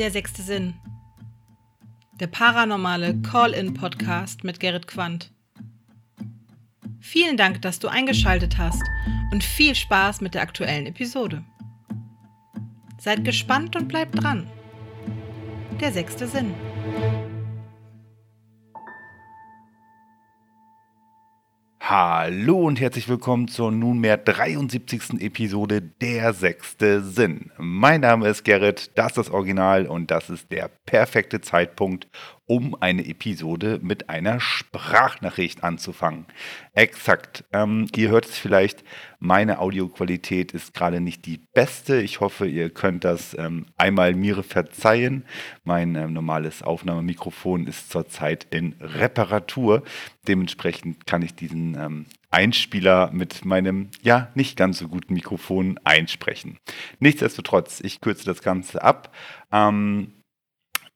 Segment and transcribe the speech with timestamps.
[0.00, 0.72] Der sechste Sinn.
[2.20, 5.30] Der paranormale Call-in-Podcast mit Gerrit Quandt.
[7.00, 8.82] Vielen Dank, dass du eingeschaltet hast
[9.30, 11.44] und viel Spaß mit der aktuellen Episode.
[12.98, 14.46] Seid gespannt und bleibt dran.
[15.82, 16.54] Der sechste Sinn.
[21.90, 25.20] Hallo und herzlich willkommen zur nunmehr 73.
[25.20, 27.50] Episode Der sechste Sinn.
[27.58, 32.06] Mein Name ist Gerrit, das ist das Original und das ist der perfekte Zeitpunkt,
[32.50, 36.26] um eine Episode mit einer Sprachnachricht anzufangen.
[36.72, 37.44] Exakt.
[37.52, 38.82] Ähm, ihr hört es vielleicht,
[39.20, 42.00] meine Audioqualität ist gerade nicht die beste.
[42.00, 45.26] Ich hoffe, ihr könnt das ähm, einmal mir verzeihen.
[45.62, 49.84] Mein ähm, normales Aufnahmemikrofon ist zurzeit in Reparatur.
[50.26, 56.58] Dementsprechend kann ich diesen ähm, Einspieler mit meinem ja nicht ganz so guten Mikrofon einsprechen.
[56.98, 59.14] Nichtsdestotrotz, ich kürze das Ganze ab.
[59.52, 60.14] Ähm,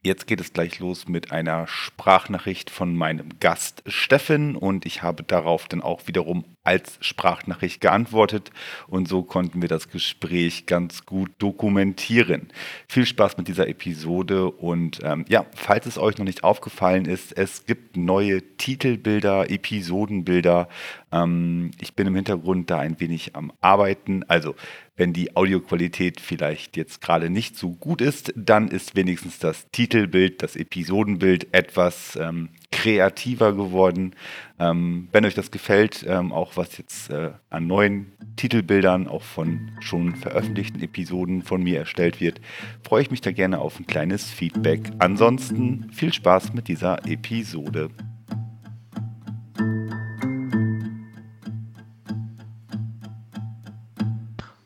[0.07, 5.23] Jetzt geht es gleich los mit einer Sprachnachricht von meinem Gast Steffen und ich habe
[5.23, 8.51] darauf dann auch wiederum als Sprachnachricht geantwortet
[8.87, 12.49] und so konnten wir das Gespräch ganz gut dokumentieren.
[12.87, 17.33] Viel Spaß mit dieser Episode und ähm, ja, falls es euch noch nicht aufgefallen ist,
[17.33, 20.69] es gibt neue Titelbilder, Episodenbilder.
[21.15, 24.25] Ähm, ich bin im Hintergrund da ein wenig am Arbeiten.
[24.29, 24.55] Also
[24.97, 30.43] wenn die Audioqualität vielleicht jetzt gerade nicht so gut ist, dann ist wenigstens das Titelbild,
[30.43, 34.15] das Episodenbild etwas ähm, kreativer geworden.
[34.59, 39.73] Ähm, wenn euch das gefällt, ähm, auch was jetzt äh, an neuen Titelbildern, auch von
[39.81, 42.41] schon veröffentlichten Episoden von mir erstellt wird,
[42.83, 44.91] freue ich mich da gerne auf ein kleines Feedback.
[44.99, 47.91] Ansonsten viel Spaß mit dieser Episode.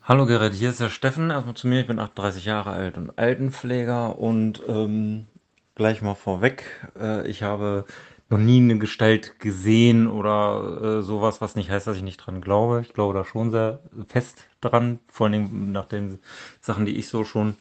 [0.09, 1.29] Hallo Gerrit, hier ist der Steffen.
[1.29, 5.27] Erstmal zu mir, ich bin 38 Jahre alt und Altenpfleger und ähm,
[5.75, 6.63] gleich mal vorweg,
[6.99, 7.85] äh, ich habe
[8.27, 12.41] noch nie eine Gestalt gesehen oder äh, sowas, was nicht heißt, dass ich nicht dran
[12.41, 12.81] glaube.
[12.81, 16.17] Ich glaube da schon sehr fest dran, vor allem nach den
[16.59, 17.55] Sachen, die ich so schon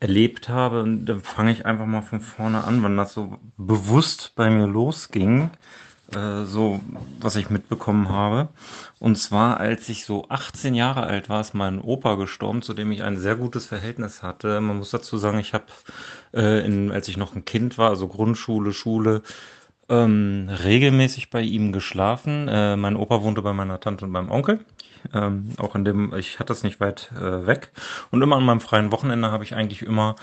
[0.00, 0.82] erlebt habe.
[0.82, 4.66] Und dann fange ich einfach mal von vorne an, wann das so bewusst bei mir
[4.66, 5.48] losging.
[6.14, 6.80] Äh, so,
[7.20, 8.48] was ich mitbekommen habe.
[8.98, 12.90] Und zwar, als ich so 18 Jahre alt war, ist mein Opa gestorben, zu dem
[12.90, 14.60] ich ein sehr gutes Verhältnis hatte.
[14.60, 15.66] Man muss dazu sagen, ich habe,
[16.32, 19.22] äh, als ich noch ein Kind war, also Grundschule, Schule,
[19.88, 22.48] ähm, regelmäßig bei ihm geschlafen.
[22.48, 24.60] Äh, mein Opa wohnte bei meiner Tante und meinem Onkel.
[25.14, 27.70] Ähm, auch in dem, ich hatte das nicht weit äh, weg.
[28.10, 30.16] Und immer an meinem freien Wochenende habe ich eigentlich immer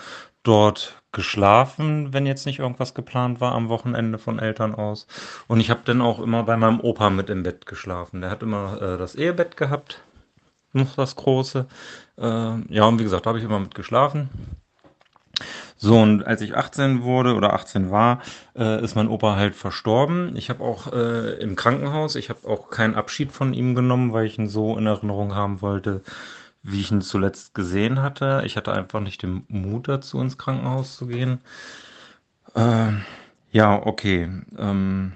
[0.48, 5.06] dort geschlafen, wenn jetzt nicht irgendwas geplant war am Wochenende von Eltern aus.
[5.46, 8.22] Und ich habe dann auch immer bei meinem Opa mit im Bett geschlafen.
[8.22, 10.02] Der hat immer äh, das Ehebett gehabt,
[10.72, 11.66] noch das große.
[12.16, 14.30] Äh, ja, und wie gesagt, da habe ich immer mit geschlafen.
[15.76, 18.20] So, und als ich 18 wurde oder 18 war,
[18.56, 20.34] äh, ist mein Opa halt verstorben.
[20.34, 24.26] Ich habe auch äh, im Krankenhaus, ich habe auch keinen Abschied von ihm genommen, weil
[24.26, 26.02] ich ihn so in Erinnerung haben wollte,
[26.62, 28.42] wie ich ihn zuletzt gesehen hatte.
[28.44, 31.40] Ich hatte einfach nicht den Mut dazu, ins Krankenhaus zu gehen.
[32.54, 32.92] Äh,
[33.52, 34.30] ja, okay.
[34.58, 35.12] Ähm,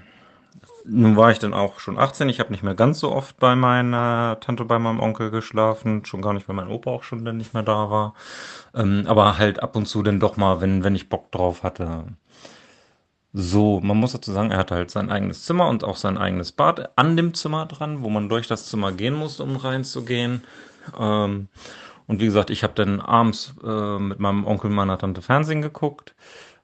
[0.85, 2.29] nun war ich dann auch schon 18.
[2.29, 6.05] Ich habe nicht mehr ganz so oft bei meiner Tante, bei meinem Onkel geschlafen.
[6.05, 8.13] Schon gar nicht, weil mein Opa auch schon dann nicht mehr da war.
[8.75, 12.05] Ähm, aber halt ab und zu dann doch mal, wenn, wenn ich Bock drauf hatte.
[13.35, 16.51] So, man muss dazu sagen, er hatte halt sein eigenes Zimmer und auch sein eigenes
[16.51, 20.43] Bad an dem Zimmer dran, wo man durch das Zimmer gehen muss, um reinzugehen.
[20.97, 21.47] Ähm,
[22.07, 25.61] und wie gesagt, ich habe dann abends äh, mit meinem Onkel und meiner Tante Fernsehen
[25.61, 26.15] geguckt.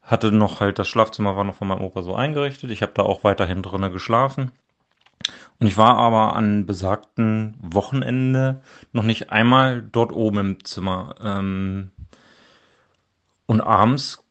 [0.01, 2.71] Hatte noch halt, das Schlafzimmer war noch von meinem Opa so eingerichtet.
[2.71, 4.51] Ich habe da auch weiterhin drinnen geschlafen.
[5.59, 8.61] Und ich war aber an besagten Wochenende
[8.93, 11.15] noch nicht einmal dort oben im Zimmer.
[11.21, 11.91] Ähm,
[13.45, 14.23] und abends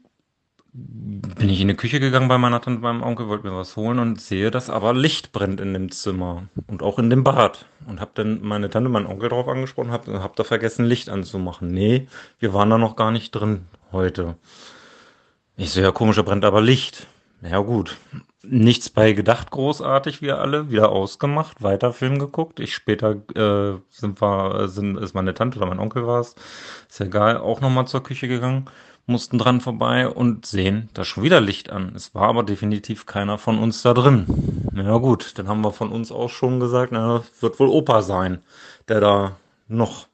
[0.72, 3.98] bin ich in die Küche gegangen bei meiner Tante, meinem Onkel, wollte mir was holen
[3.98, 7.66] und sehe, dass aber Licht brennt in dem Zimmer und auch in dem Bad.
[7.86, 11.68] Und habe dann meine Tante, meinen Onkel drauf angesprochen, habe hab da vergessen, Licht anzumachen.
[11.68, 12.06] Nee,
[12.38, 14.36] wir waren da noch gar nicht drin heute.
[15.56, 17.06] Ich so, ja komisch, da brennt aber Licht.
[17.40, 17.96] Ja gut,
[18.42, 22.60] nichts bei gedacht großartig, wir alle, wieder ausgemacht, weiter Film geguckt.
[22.60, 26.34] Ich später äh, sind wir, sind, ist meine Tante oder mein Onkel war es,
[26.88, 28.68] ist ja egal, auch nochmal zur Küche gegangen
[29.08, 31.92] mussten dran vorbei und sehen, da schon wieder Licht an.
[31.94, 34.26] Es war aber definitiv keiner von uns da drin.
[34.74, 38.42] Ja gut, dann haben wir von uns auch schon gesagt, na, wird wohl Opa sein,
[38.88, 40.06] der da noch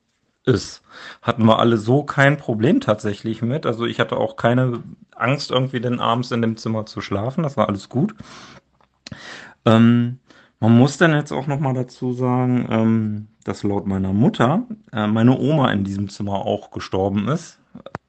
[0.44, 0.82] ist.
[1.22, 3.66] Hatten wir alle so kein Problem tatsächlich mit.
[3.66, 4.82] Also ich hatte auch keine
[5.14, 7.42] Angst, irgendwie denn abends in dem Zimmer zu schlafen.
[7.42, 8.14] Das war alles gut.
[9.64, 10.18] Ähm,
[10.60, 14.62] man muss dann jetzt auch noch mal dazu sagen, ähm, dass laut meiner Mutter
[14.92, 17.58] äh, meine Oma in diesem Zimmer auch gestorben ist.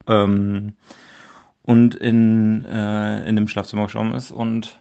[0.07, 0.73] Ähm,
[1.63, 4.31] und in, äh, in dem Schlafzimmer gestorben ist.
[4.31, 4.79] Und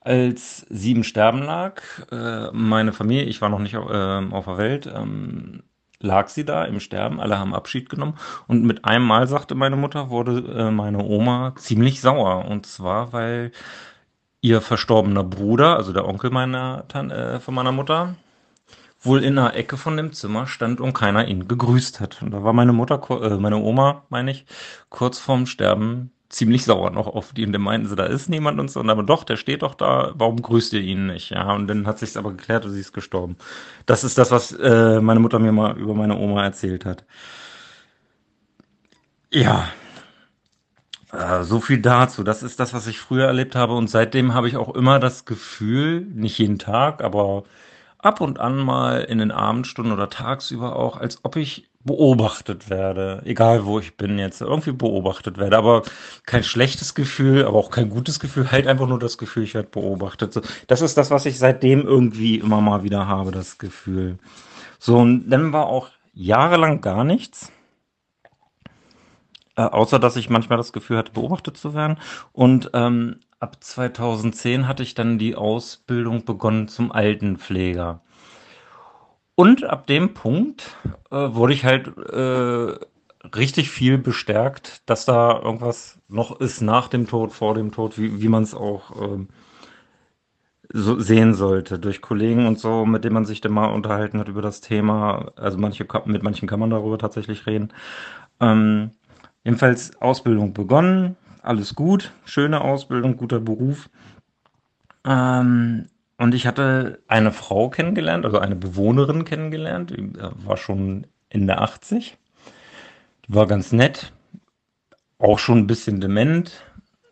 [0.00, 4.56] als sie im Sterben lag, äh, meine Familie, ich war noch nicht äh, auf der
[4.56, 5.62] Welt, ähm,
[6.00, 8.14] lag sie da im Sterben, alle haben Abschied genommen
[8.46, 12.44] und mit einem Mal, sagte meine Mutter, wurde äh, meine Oma ziemlich sauer.
[12.46, 13.52] Und zwar, weil
[14.40, 18.14] ihr verstorbener Bruder, also der Onkel meiner Tan äh, von meiner Mutter,
[19.00, 22.22] wohl in einer Ecke von dem Zimmer stand und keiner ihn gegrüßt hat.
[22.22, 24.46] Und da war meine Mutter, äh, meine Oma, meine ich,
[24.90, 28.60] kurz vorm Sterben ziemlich sauer noch auf die und dann meinten sie, da ist niemand
[28.60, 28.80] und so.
[28.80, 31.30] Und aber doch, der steht doch da, warum grüßt ihr ihn nicht?
[31.30, 33.36] Ja, und dann hat sich's aber geklärt und sie ist gestorben.
[33.86, 37.04] Das ist das, was äh, meine Mutter mir mal über meine Oma erzählt hat.
[39.32, 39.68] Ja,
[41.12, 42.22] äh, so viel dazu.
[42.22, 45.24] Das ist das, was ich früher erlebt habe und seitdem habe ich auch immer das
[45.24, 47.44] Gefühl, nicht jeden Tag, aber
[47.98, 53.22] ab und an mal in den Abendstunden oder tagsüber auch, als ob ich beobachtet werde,
[53.24, 55.82] egal wo ich bin jetzt, irgendwie beobachtet werde, aber
[56.26, 59.68] kein schlechtes Gefühl, aber auch kein gutes Gefühl, halt einfach nur das Gefühl, ich werde
[59.68, 60.32] beobachtet.
[60.32, 64.18] So, das ist das, was ich seitdem irgendwie immer mal wieder habe, das Gefühl.
[64.78, 67.50] So, und dann war auch jahrelang gar nichts.
[69.56, 71.98] Äh, außer dass ich manchmal das Gefühl hatte, beobachtet zu werden.
[72.32, 78.00] Und ähm, ab 2010 hatte ich dann die Ausbildung begonnen zum Altenpfleger.
[79.34, 80.76] Und ab dem Punkt
[81.10, 82.74] äh, wurde ich halt äh,
[83.36, 88.20] richtig viel bestärkt, dass da irgendwas noch ist nach dem Tod, vor dem Tod, wie,
[88.20, 89.26] wie man es auch äh,
[90.72, 91.78] so sehen sollte.
[91.78, 95.32] Durch Kollegen und so, mit denen man sich dann mal unterhalten hat über das Thema.
[95.36, 97.72] Also manche mit manchen kann man darüber tatsächlich reden.
[98.40, 98.90] Ähm,
[99.44, 101.16] jedenfalls Ausbildung begonnen,
[101.48, 103.88] alles gut, schöne Ausbildung, guter Beruf.
[105.06, 105.86] Ähm,
[106.18, 111.46] und ich hatte eine Frau kennengelernt, also eine Bewohnerin kennengelernt, die äh, war schon in
[111.46, 112.18] der 80.
[113.26, 114.12] Die war ganz nett,
[115.18, 116.64] auch schon ein bisschen dement.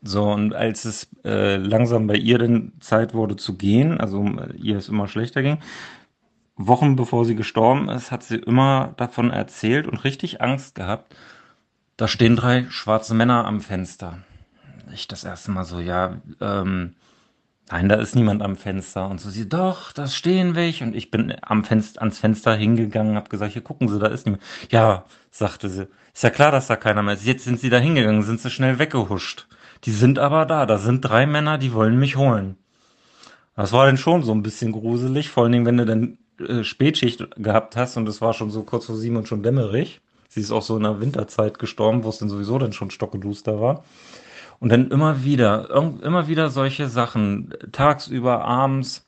[0.03, 4.55] So, und als es äh, langsam bei ihr dann Zeit wurde zu gehen, also äh,
[4.56, 5.59] ihr es immer schlechter ging,
[6.56, 11.17] Wochen bevor sie gestorben ist, hat sie immer davon erzählt und richtig Angst gehabt.
[11.97, 14.19] Da stehen drei schwarze Männer am Fenster.
[14.93, 16.94] Ich das erste Mal so, ja, ähm,
[17.69, 19.09] Nein, da ist niemand am Fenster.
[19.09, 20.85] Und so sie, doch, da stehen welche.
[20.85, 24.25] Und ich bin am Fenster, ans Fenster hingegangen, habe gesagt, hier gucken Sie, da ist
[24.25, 24.43] niemand.
[24.71, 27.27] Ja, sagte sie, ist ja klar, dass da keiner mehr ist.
[27.27, 29.49] Jetzt sind sie da hingegangen, sind sie schnell weggehuscht.
[29.85, 32.56] Die sind aber da, da sind drei Männer, die wollen mich holen.
[33.56, 36.62] Das war dann schon so ein bisschen gruselig, vor allen Dingen, wenn du dann äh,
[36.62, 40.00] Spätschicht gehabt hast und es war schon so kurz vor sieben und schon dämmerig.
[40.29, 43.61] Sie ist auch so in der Winterzeit gestorben, wo es dann sowieso dann schon stockeduster
[43.61, 43.85] war.
[44.58, 49.06] Und dann immer wieder, immer wieder solche Sachen, tagsüber, abends.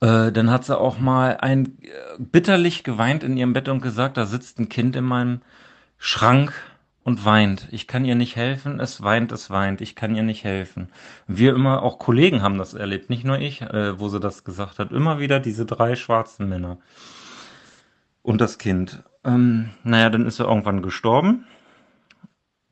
[0.00, 1.88] Äh, dann hat sie auch mal ein äh,
[2.18, 5.40] bitterlich geweint in ihrem Bett und gesagt, da sitzt ein Kind in meinem
[5.98, 6.52] Schrank
[7.04, 7.68] und weint.
[7.72, 10.88] Ich kann ihr nicht helfen, es weint, es weint, ich kann ihr nicht helfen.
[11.26, 14.78] Wir immer, auch Kollegen haben das erlebt, nicht nur ich, äh, wo sie das gesagt
[14.78, 14.92] hat.
[14.92, 16.78] Immer wieder diese drei schwarzen Männer.
[18.22, 19.02] Und das Kind.
[19.24, 21.44] Ähm, naja, dann ist er irgendwann gestorben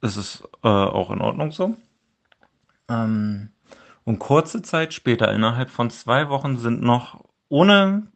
[0.02, 1.76] ist es äh, auch in Ordnung so.
[2.88, 3.50] Ähm,
[4.04, 8.08] und kurze Zeit später, innerhalb von zwei Wochen, sind noch ohne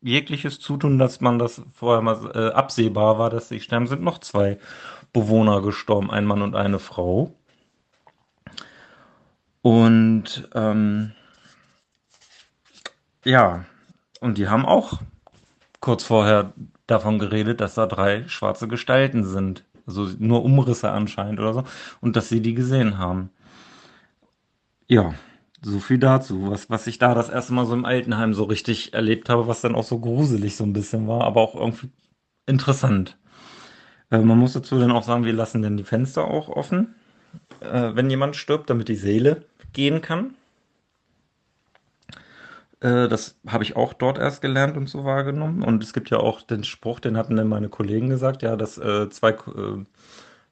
[0.00, 4.18] jegliches Zutun, dass man das vorher mal äh, absehbar war, dass sie sterben, sind noch
[4.18, 4.58] zwei
[5.12, 7.34] Bewohner gestorben, ein Mann und eine Frau.
[9.62, 11.12] Und ähm,
[13.24, 13.64] ja,
[14.20, 15.00] und die haben auch
[15.80, 16.52] kurz vorher
[16.86, 21.64] davon geredet, dass da drei schwarze Gestalten sind also nur Umrisse anscheinend oder so,
[22.00, 23.30] und dass sie die gesehen haben.
[24.86, 25.14] Ja,
[25.62, 28.94] so viel dazu, was, was ich da das erste Mal so im Altenheim so richtig
[28.94, 31.90] erlebt habe, was dann auch so gruselig so ein bisschen war, aber auch irgendwie
[32.46, 33.18] interessant.
[34.10, 36.94] Äh, man muss dazu dann auch sagen, wir lassen dann die Fenster auch offen,
[37.60, 40.34] äh, wenn jemand stirbt, damit die Seele gehen kann.
[42.80, 45.62] Äh, das habe ich auch dort erst gelernt und so wahrgenommen.
[45.62, 48.78] Und es gibt ja auch den Spruch, den hatten dann meine Kollegen gesagt, ja, dass
[48.78, 49.84] äh, zwei, äh,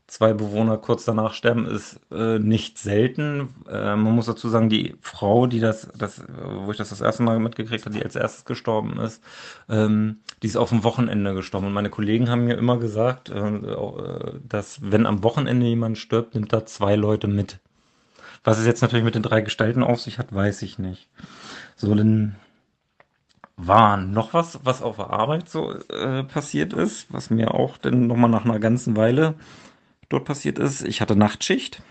[0.09, 3.55] zwei Bewohner kurz danach sterben, ist äh, nicht selten.
[3.69, 6.23] Äh, man muss dazu sagen, die Frau, die das, das,
[6.65, 9.23] wo ich das das erste Mal mitgekriegt habe, die als erstes gestorben ist,
[9.69, 11.67] ähm, die ist auf dem Wochenende gestorben.
[11.69, 13.33] Und meine Kollegen haben mir immer gesagt,
[14.49, 17.59] dass wenn am Wochenende jemand stirbt, nimmt da zwei Leute mit.
[18.45, 21.09] Was es jetzt natürlich mit den drei Gestalten auf sich hat, weiß ich nicht.
[21.77, 22.37] So, dann
[23.57, 28.07] war noch was, was auf der Arbeit so äh, passiert ist, was mir auch dann
[28.07, 29.35] nochmal nach einer ganzen Weile
[30.09, 30.83] dort passiert ist.
[30.85, 31.83] Ich hatte Nachtschicht.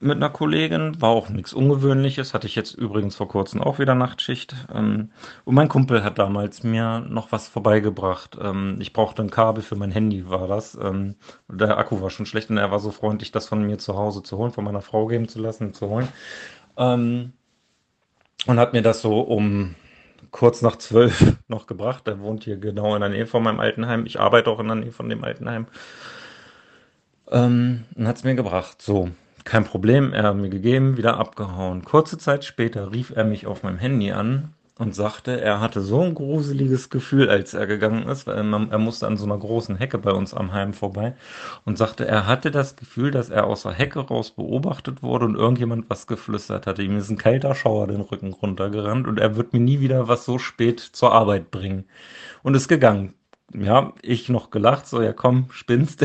[0.00, 3.94] mit einer Kollegin, war auch nichts Ungewöhnliches, hatte ich jetzt übrigens vor kurzem auch wieder
[3.94, 4.54] Nachtschicht.
[4.72, 5.10] Ähm,
[5.44, 8.36] und mein Kumpel hat damals mir noch was vorbeigebracht.
[8.40, 10.74] Ähm, ich brauchte ein Kabel für mein Handy, war das.
[10.80, 11.16] Ähm,
[11.48, 14.22] der Akku war schon schlecht und er war so freundlich, das von mir zu Hause
[14.22, 16.08] zu holen, von meiner Frau geben zu lassen, zu holen.
[18.46, 19.74] Und hat mir das so um
[20.30, 22.06] kurz nach zwölf noch gebracht.
[22.08, 24.06] Er wohnt hier genau in der Nähe von meinem Altenheim.
[24.06, 25.66] Ich arbeite auch in der Nähe von dem Altenheim.
[27.30, 28.82] Ähm, und hat es mir gebracht.
[28.82, 29.10] So,
[29.44, 30.12] kein Problem.
[30.12, 31.84] Er hat mir gegeben, wieder abgehauen.
[31.84, 36.00] Kurze Zeit später rief er mich auf meinem Handy an und sagte, er hatte so
[36.00, 39.98] ein gruseliges Gefühl, als er gegangen ist, weil er musste an so einer großen Hecke
[39.98, 41.14] bei uns am Heim vorbei
[41.64, 45.36] und sagte, er hatte das Gefühl, dass er aus der Hecke raus beobachtet wurde und
[45.36, 46.82] irgendjemand was geflüstert hatte.
[46.82, 50.24] Ihm ist ein kalter Schauer den Rücken runtergerannt und er wird mir nie wieder was
[50.24, 51.84] so spät zur Arbeit bringen.
[52.42, 53.14] Und ist gegangen.
[53.54, 56.04] Ja, ich noch gelacht, so, ja komm, spinnst.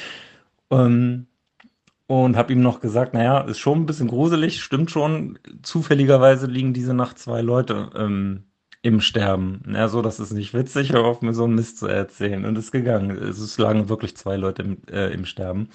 [0.70, 1.26] ähm,
[2.12, 5.38] und habe ihm noch gesagt, naja, ist schon ein bisschen gruselig, stimmt schon.
[5.62, 8.44] Zufälligerweise liegen diese Nacht zwei Leute ähm,
[8.82, 9.62] im Sterben.
[9.72, 12.44] Ja, so, das ist nicht witzig, hör auf mir so einen Mist zu erzählen.
[12.44, 13.16] Und ist gegangen.
[13.16, 15.70] Es lagen wirklich zwei Leute im, äh, im Sterben.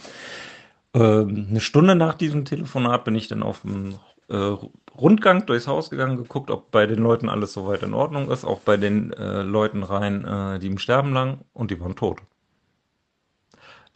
[0.94, 3.96] Ähm, eine Stunde nach diesem Telefonat bin ich dann auf dem
[4.30, 4.56] äh,
[4.96, 8.60] Rundgang durchs Haus gegangen, geguckt, ob bei den Leuten alles soweit in Ordnung ist, auch
[8.60, 12.20] bei den äh, Leuten rein, äh, die im Sterben lagen, und die waren tot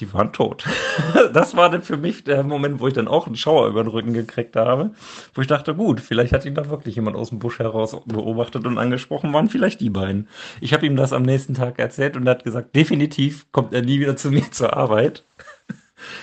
[0.02, 0.66] die waren tot.
[1.34, 3.90] Das war dann für mich der Moment, wo ich dann auch einen Schauer über den
[3.90, 4.92] Rücken gekriegt habe,
[5.34, 8.66] wo ich dachte, gut, vielleicht hat ihn da wirklich jemand aus dem Busch heraus beobachtet
[8.66, 10.28] und angesprochen, waren vielleicht die beiden.
[10.60, 13.82] Ich habe ihm das am nächsten Tag erzählt und er hat gesagt, definitiv kommt er
[13.82, 15.24] nie wieder zu mir zur Arbeit.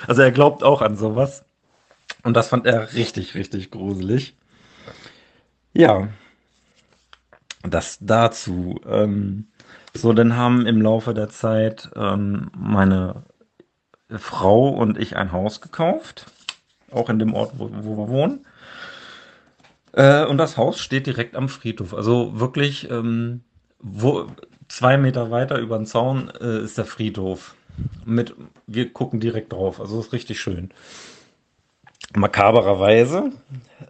[0.09, 1.45] Also er glaubt auch an sowas.
[2.25, 4.37] Und das fand er richtig, richtig gruselig.
[5.73, 6.09] Ja,
[7.63, 8.81] das dazu.
[8.89, 9.47] Ähm,
[9.95, 13.25] so, dann haben im Laufe der Zeit ähm, meine
[14.17, 16.27] Frau und ich ein Haus gekauft,
[16.91, 18.47] auch in dem Ort, wo, wo wir wohnen.
[19.93, 21.95] Äh, und das Haus steht direkt am Friedhof.
[21.95, 23.43] Also wirklich, ähm,
[23.81, 24.27] wo,
[24.69, 27.55] zwei Meter weiter über den Zaun äh, ist der Friedhof.
[28.05, 28.35] Mit,
[28.67, 29.81] wir gucken direkt drauf.
[29.81, 30.71] Also ist richtig schön.
[32.17, 33.33] Makabererweise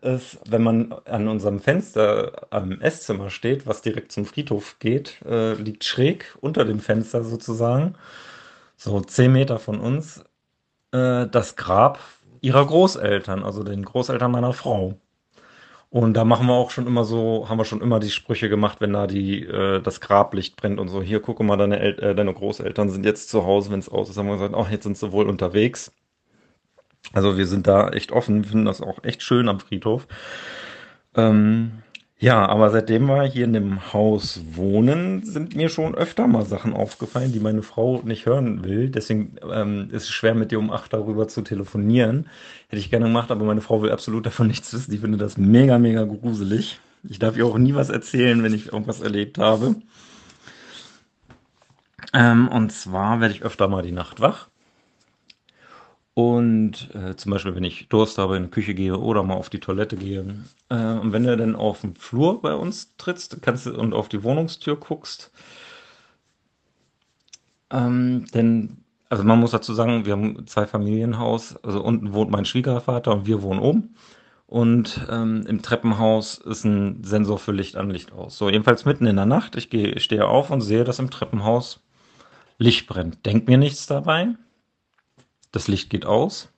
[0.02, 5.54] ist, wenn man an unserem Fenster am Esszimmer steht, was direkt zum Friedhof geht, äh,
[5.54, 7.94] liegt schräg unter dem Fenster sozusagen
[8.78, 10.24] so zehn Meter von uns,
[10.92, 11.98] äh, das Grab
[12.40, 14.94] ihrer Großeltern, also den Großeltern meiner Frau.
[15.90, 18.80] Und da machen wir auch schon immer so, haben wir schon immer die Sprüche gemacht,
[18.80, 22.14] wenn da die, äh, das Grablicht brennt und so, hier, gucke mal, deine, El äh,
[22.14, 24.84] deine Großeltern sind jetzt zu Hause, wenn es aus ist, haben wir gesagt, ach, jetzt
[24.84, 25.92] sind sie wohl unterwegs.
[27.12, 30.06] Also wir sind da echt offen, finden das auch echt schön am Friedhof.
[31.16, 31.82] Ähm,
[32.20, 36.72] ja, aber seitdem wir hier in dem Haus wohnen, sind mir schon öfter mal Sachen
[36.72, 38.90] aufgefallen, die meine Frau nicht hören will.
[38.90, 42.28] Deswegen ähm, ist es schwer, mit ihr um acht darüber zu telefonieren.
[42.68, 44.90] Hätte ich gerne gemacht, aber meine Frau will absolut davon nichts wissen.
[44.90, 46.80] Die findet das mega, mega gruselig.
[47.08, 49.76] Ich darf ihr auch nie was erzählen, wenn ich irgendwas erlebt habe.
[52.12, 54.48] Ähm, und zwar werde ich öfter mal die Nacht wach.
[56.18, 59.50] Und äh, zum Beispiel, wenn ich Durst habe, in die Küche gehe oder mal auf
[59.50, 60.24] die Toilette gehe.
[60.68, 64.08] Äh, und wenn du dann auf den Flur bei uns trittst kannst du, und auf
[64.08, 65.30] die Wohnungstür guckst,
[67.70, 71.54] ähm, denn, also man muss dazu sagen, wir haben zwei Familienhaus.
[71.62, 73.94] Also unten wohnt mein Schwiegervater und wir wohnen oben.
[74.48, 78.36] Und ähm, im Treppenhaus ist ein Sensor für Licht an, Licht aus.
[78.36, 81.78] So, jedenfalls mitten in der Nacht, ich, gehe, stehe auf und sehe, dass im Treppenhaus
[82.58, 83.24] Licht brennt.
[83.24, 84.34] Denk mir nichts dabei
[85.52, 86.52] das Licht geht aus.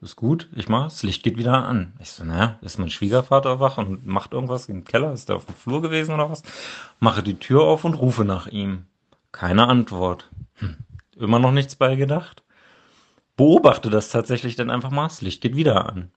[0.00, 1.94] Ist gut, ich mach, das Licht geht wieder an.
[1.98, 5.12] Ich so, naja, ist mein Schwiegervater wach und macht irgendwas im Keller?
[5.12, 6.42] Ist der auf dem Flur gewesen oder was?
[7.00, 8.84] Mache die Tür auf und rufe nach ihm.
[9.32, 10.30] Keine Antwort.
[10.56, 10.76] Hm.
[11.16, 12.42] Immer noch nichts beigedacht.
[13.36, 15.08] Beobachte das tatsächlich dann einfach mal.
[15.08, 16.12] Das Licht geht wieder an.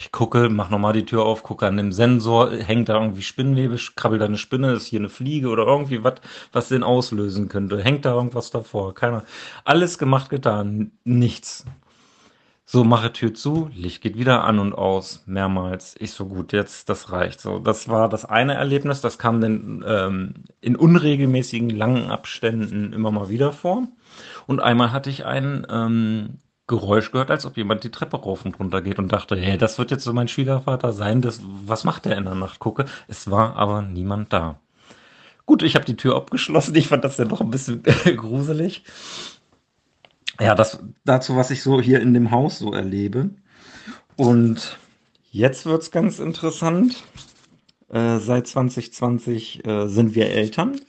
[0.00, 3.76] Ich gucke, mach nochmal die Tür auf, gucke an dem Sensor, hängt da irgendwie Spinnwebe,
[3.96, 6.14] krabbelt da eine Spinne, ist hier eine Fliege oder irgendwie was,
[6.52, 7.82] was den auslösen könnte.
[7.82, 8.94] Hängt da irgendwas davor?
[8.94, 9.24] Keiner.
[9.64, 10.92] Alles gemacht, getan.
[11.02, 11.64] Nichts.
[12.64, 15.96] So, mache Tür zu, Licht geht wieder an und aus, mehrmals.
[15.98, 17.40] Ich so gut, jetzt, das reicht.
[17.40, 23.10] So, das war das eine Erlebnis, das kam dann ähm, in unregelmäßigen langen Abständen immer
[23.10, 23.88] mal wieder vor.
[24.46, 26.38] Und einmal hatte ich einen ähm,
[26.68, 29.78] Geräusch gehört, als ob jemand die Treppe rauf und runter geht und dachte, hey, das
[29.78, 32.60] wird jetzt so mein Schwiegervater sein, das, was macht der in der Nacht?
[32.60, 34.60] Gucke, es war aber niemand da.
[35.46, 37.82] Gut, ich habe die Tür abgeschlossen, ich fand das ja doch ein bisschen
[38.16, 38.84] gruselig.
[40.38, 43.30] Ja, das dazu, was ich so hier in dem Haus so erlebe.
[44.16, 44.78] Und
[45.32, 47.02] jetzt wird's ganz interessant.
[47.88, 50.80] Äh, seit 2020 äh, sind wir Eltern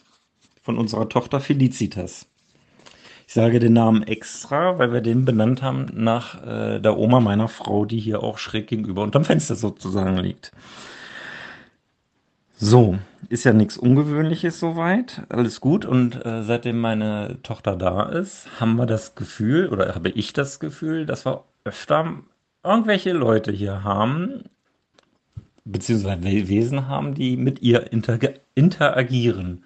[0.62, 2.29] von unserer Tochter Felicitas.
[3.30, 7.48] Ich sage den Namen extra, weil wir den benannt haben nach äh, der Oma meiner
[7.48, 10.52] Frau, die hier auch schräg gegenüber unterm Fenster sozusagen liegt.
[12.58, 12.98] So,
[13.30, 15.86] ist ja nichts Ungewöhnliches soweit, alles gut.
[15.86, 20.60] Und äh, seitdem meine Tochter da ist, haben wir das Gefühl, oder habe ich das
[20.60, 22.24] Gefühl, dass wir öfter
[22.64, 24.46] irgendwelche Leute hier haben,
[25.66, 27.92] beziehungsweise Wesen haben, die mit ihr
[28.56, 29.66] interagieren.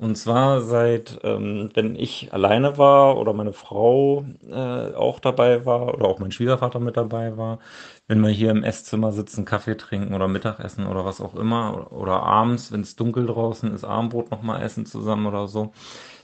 [0.00, 5.92] Und zwar seit, ähm, wenn ich alleine war oder meine Frau äh, auch dabei war
[5.94, 7.58] oder auch mein Schwiegervater mit dabei war,
[8.06, 11.92] wenn wir hier im Esszimmer sitzen, Kaffee trinken oder Mittagessen oder was auch immer oder,
[11.92, 15.72] oder abends, wenn es dunkel draußen ist, Abendbrot nochmal essen zusammen oder so.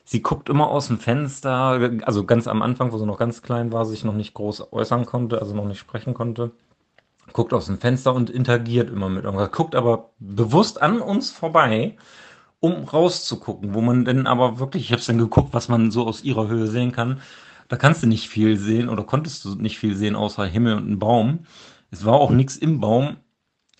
[0.05, 3.73] Sie guckt immer aus dem Fenster, also ganz am Anfang, wo sie noch ganz klein
[3.73, 6.53] war, sich noch nicht groß äußern konnte, also noch nicht sprechen konnte
[7.33, 11.97] guckt aus dem Fenster und interagiert immer mit irgendwas, guckt aber bewusst an uns vorbei
[12.65, 16.07] um rauszugucken, wo man denn aber wirklich, ich habe es dann geguckt, was man so
[16.07, 17.21] aus ihrer Höhe sehen kann.
[17.69, 20.91] Da kannst du nicht viel sehen oder konntest du nicht viel sehen außer Himmel und
[20.91, 21.41] ein Baum.
[21.91, 23.19] Es war auch nichts im Baum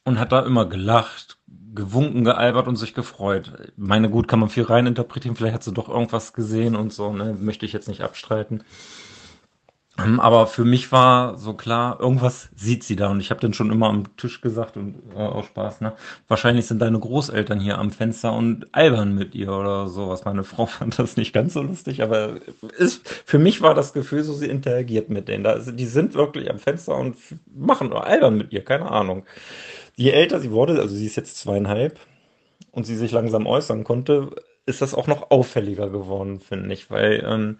[0.05, 1.39] und hat da immer gelacht,
[1.75, 3.73] gewunken, gealbert und sich gefreut.
[3.77, 7.35] Meine gut, kann man viel reininterpretieren, vielleicht hat sie doch irgendwas gesehen und so, ne?
[7.41, 8.65] möchte ich jetzt nicht abstreiten.
[9.97, 13.11] Ähm, aber für mich war so klar, irgendwas sieht sie da.
[13.11, 15.93] Und ich habe dann schon immer am Tisch gesagt und äh, aus Spaß, ne?
[16.27, 20.25] Wahrscheinlich sind deine Großeltern hier am Fenster und albern mit ihr oder sowas.
[20.25, 22.41] Meine Frau fand das nicht ganz so lustig, aber
[22.77, 25.45] ist, für mich war das Gefühl so, sie interagiert mit denen.
[25.45, 27.17] Da, die sind wirklich am Fenster und
[27.55, 29.25] machen oder albern mit ihr, keine Ahnung.
[29.95, 32.01] Je älter sie wurde, also sie ist jetzt zweieinhalb
[32.73, 34.31] und sie sich langsam äußern konnte,
[34.67, 37.59] ist das auch noch auffälliger geworden, finde ich, weil ähm,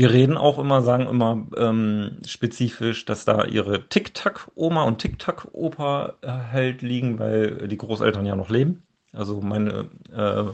[0.00, 6.28] wir reden auch immer, sagen immer ähm, spezifisch, dass da ihre Tic-Tac-Oma und Tic-Tac-Opa äh,
[6.50, 8.82] halt liegen, weil die Großeltern ja noch leben.
[9.12, 10.44] Also meine, äh,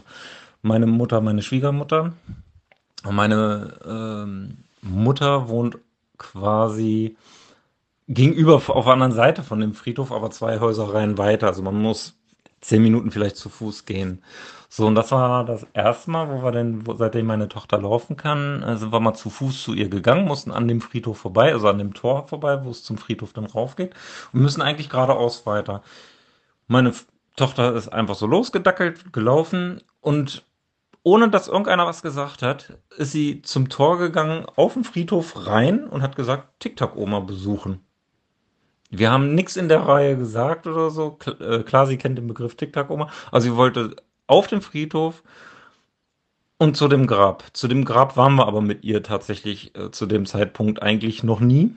[0.63, 2.15] meine Mutter, meine Schwiegermutter.
[3.09, 5.79] Meine ähm, Mutter wohnt
[6.19, 7.17] quasi
[8.09, 11.47] gegenüber auf der anderen Seite von dem Friedhof, aber zwei Häuserreihen weiter.
[11.47, 12.19] Also man muss
[12.61, 14.23] zehn Minuten vielleicht zu Fuß gehen.
[14.69, 18.17] So, und das war das erste Mal, wo wir denn, wo, seitdem meine Tochter laufen
[18.17, 21.53] kann, äh, sind wir mal zu Fuß zu ihr gegangen, mussten an dem Friedhof vorbei,
[21.53, 23.95] also an dem Tor vorbei, wo es zum Friedhof dann raufgeht
[24.33, 25.83] und müssen eigentlich geradeaus weiter.
[26.67, 26.93] Meine
[27.37, 30.45] Tochter ist einfach so losgedackelt, gelaufen und
[31.03, 35.87] ohne dass irgendeiner was gesagt hat, ist sie zum Tor gegangen, auf den Friedhof rein
[35.87, 37.86] und hat gesagt, TikTok-Oma besuchen.
[38.91, 41.19] Wir haben nichts in der Reihe gesagt oder so.
[41.41, 43.11] Äh, klar, sie kennt den Begriff TikTok-Oma.
[43.33, 43.97] Also sie wollte
[44.27, 45.23] auf dem Friedhof
[46.59, 47.45] und zu dem Grab.
[47.53, 51.41] Zu dem Grab waren wir aber mit ihr tatsächlich äh, zu dem Zeitpunkt eigentlich noch
[51.41, 51.75] nie.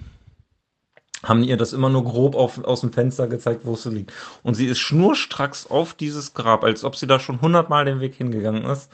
[1.24, 4.14] Haben ihr das immer nur grob auf, aus dem Fenster gezeigt, wo es liegt.
[4.42, 8.16] Und sie ist schnurstracks auf dieses Grab, als ob sie da schon hundertmal den Weg
[8.16, 8.90] hingegangen ist,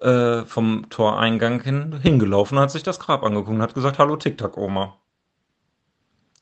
[0.00, 4.99] äh, vom Toreingang hin, hingelaufen, hat sich das Grab angeguckt und hat gesagt, hallo TikTok-Oma.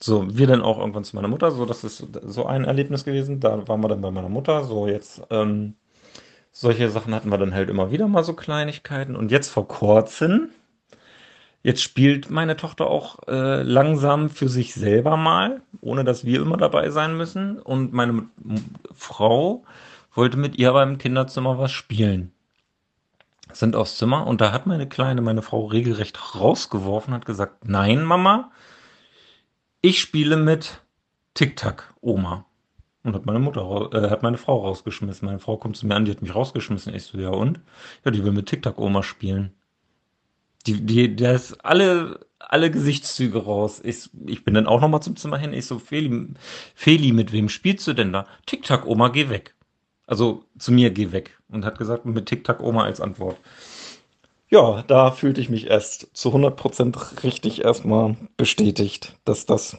[0.01, 3.41] So, wir dann auch irgendwann zu meiner Mutter, so, das ist so ein Erlebnis gewesen.
[3.41, 5.75] Da waren wir dann bei meiner Mutter, so jetzt, ähm,
[6.53, 9.17] solche Sachen hatten wir dann halt immer wieder mal so Kleinigkeiten.
[9.17, 10.51] Und jetzt vor kurzem,
[11.63, 16.57] jetzt spielt meine Tochter auch äh, langsam für sich selber mal, ohne dass wir immer
[16.57, 17.59] dabei sein müssen.
[17.59, 18.29] Und meine
[18.95, 19.65] Frau
[20.15, 22.33] wollte mit ihr aber im Kinderzimmer was spielen.
[23.53, 28.05] Sind aufs Zimmer und da hat meine Kleine, meine Frau regelrecht rausgeworfen, hat gesagt, nein,
[28.05, 28.51] Mama,
[29.81, 30.81] ich spiele mit
[31.35, 32.47] Tic-Tac, Oma.
[33.05, 35.27] Und hat meine Mutter, äh, hat meine Frau rausgeschmissen.
[35.27, 36.95] Meine Frau kommt zu mir an, die hat mich rausgeschmissen.
[36.95, 37.61] Ich so, ja und?
[38.05, 39.53] Ja, die will mit TikTok-Oma spielen.
[40.67, 43.81] Die, die, ist alle, alle Gesichtszüge raus.
[43.85, 45.53] Ich, ich bin dann auch nochmal zum Zimmer hin.
[45.53, 46.29] Ich so, Feli,
[46.75, 48.27] Feli, mit wem spielst du denn da?
[48.47, 49.55] TikTok-Oma, geh weg.
[50.07, 51.39] Also zu mir, geh weg.
[51.49, 53.39] Und hat gesagt, mit TikTok-Oma als Antwort.
[54.51, 59.79] Ja, da fühlte ich mich erst zu 100% richtig erstmal bestätigt, dass das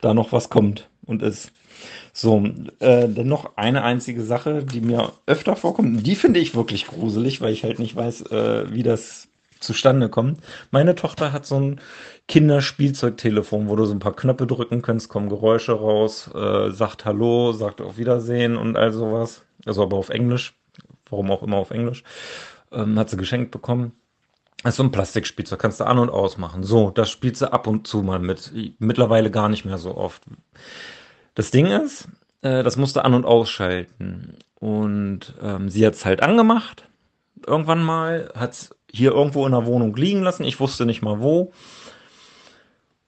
[0.00, 1.52] da noch was kommt und ist.
[2.12, 2.42] So,
[2.80, 6.06] äh, dann noch eine einzige Sache, die mir öfter vorkommt.
[6.06, 9.28] Die finde ich wirklich gruselig, weil ich halt nicht weiß, äh, wie das
[9.60, 10.40] zustande kommt.
[10.70, 11.80] Meine Tochter hat so ein
[12.28, 17.52] Kinderspielzeugtelefon, wo du so ein paar Knöpfe drücken kannst, kommen Geräusche raus, äh, sagt Hallo,
[17.52, 19.42] sagt auf Wiedersehen und all sowas.
[19.66, 20.54] Also aber auf Englisch.
[21.10, 22.02] Warum auch immer auf Englisch.
[22.72, 23.92] Ähm, hat sie geschenkt bekommen.
[24.62, 26.64] Das ist so ein Plastikspielzeug, kannst du an- und ausmachen.
[26.64, 28.52] So, das spielt sie ab und zu mal mit.
[28.78, 30.22] Mittlerweile gar nicht mehr so oft.
[31.34, 32.08] Das Ding ist,
[32.42, 34.38] äh, das musste an- und ausschalten.
[34.58, 36.88] Und ähm, sie hat es halt angemacht.
[37.46, 40.44] Irgendwann mal hat es hier irgendwo in der Wohnung liegen lassen.
[40.44, 41.52] Ich wusste nicht mal wo.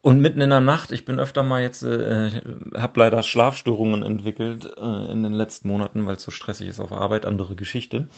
[0.01, 2.41] Und mitten in der Nacht, ich bin öfter mal jetzt, äh,
[2.77, 6.93] habe leider Schlafstörungen entwickelt äh, in den letzten Monaten, weil es so stressig ist auf
[6.93, 8.09] Arbeit, andere Geschichte.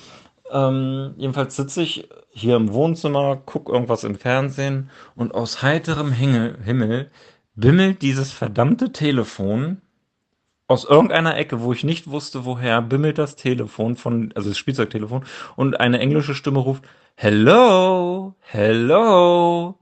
[0.52, 6.58] Ähm, jedenfalls sitze ich hier im Wohnzimmer, gucke irgendwas im Fernsehen und aus heiterem Himmel,
[6.64, 7.10] Himmel
[7.54, 9.82] bimmelt dieses verdammte Telefon
[10.66, 15.24] aus irgendeiner Ecke, wo ich nicht wusste, woher, bimmelt das Telefon von, also das Spielzeugtelefon
[15.56, 16.84] und eine englische Stimme ruft,
[17.16, 19.78] Hello, hello.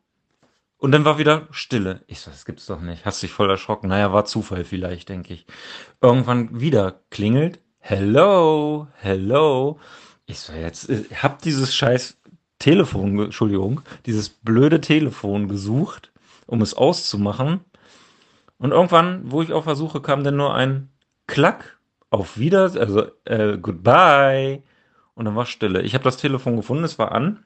[0.79, 2.03] Und dann war wieder Stille.
[2.07, 3.05] Ich so, das gibt's doch nicht.
[3.05, 3.89] Hast dich voll erschrocken.
[3.89, 5.47] Naja, war Zufall vielleicht, denke ich.
[6.01, 7.61] Irgendwann wieder klingelt.
[7.79, 9.79] Hello, hello.
[10.31, 12.19] Ich so, jetzt ich hab dieses scheiß
[12.59, 16.13] Telefon, Entschuldigung, dieses blöde Telefon gesucht,
[16.47, 17.61] um es auszumachen.
[18.59, 20.91] Und irgendwann, wo ich auf Versuche kam, dann nur ein
[21.27, 21.79] Klack
[22.11, 24.63] auf Wieder, also äh, Goodbye.
[25.15, 25.81] Und dann war Stille.
[25.81, 27.45] Ich habe das Telefon gefunden, es war an.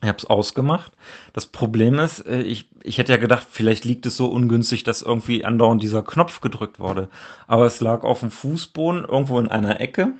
[0.00, 0.92] Ich habe es ausgemacht.
[1.32, 5.02] Das Problem ist, äh, ich, ich hätte ja gedacht, vielleicht liegt es so ungünstig, dass
[5.02, 7.08] irgendwie andauernd dieser Knopf gedrückt wurde.
[7.48, 10.14] Aber es lag auf dem Fußboden, irgendwo in einer Ecke,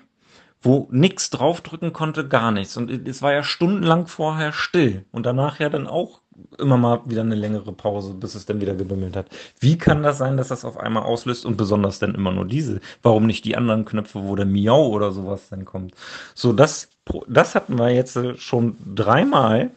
[0.63, 2.77] wo nichts draufdrücken konnte, gar nichts.
[2.77, 5.05] Und es war ja stundenlang vorher still.
[5.13, 6.21] Und danach ja dann auch
[6.59, 9.29] immer mal wieder eine längere Pause, bis es dann wieder gebimmelt hat.
[9.61, 12.81] Wie kann das sein, dass das auf einmal auslöst und besonders dann immer nur diese?
[13.03, 15.95] Warum nicht die anderen Knöpfe, wo der Miau oder sowas dann kommt?
[16.35, 16.89] So, das
[17.29, 19.71] das hatten wir jetzt schon dreimal.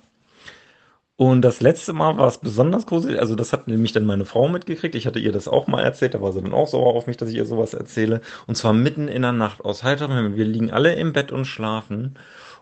[1.18, 3.20] Und das letzte Mal war es besonders gruselig.
[3.20, 4.96] Also, das hat nämlich dann meine Frau mitgekriegt.
[4.96, 6.14] Ich hatte ihr das auch mal erzählt.
[6.14, 8.22] Da war sie dann auch sauer auf mich, dass ich ihr sowas erzähle.
[8.48, 10.36] Und zwar mitten in der Nacht aus heiterem Himmel.
[10.36, 12.18] Wir liegen alle im Bett und schlafen.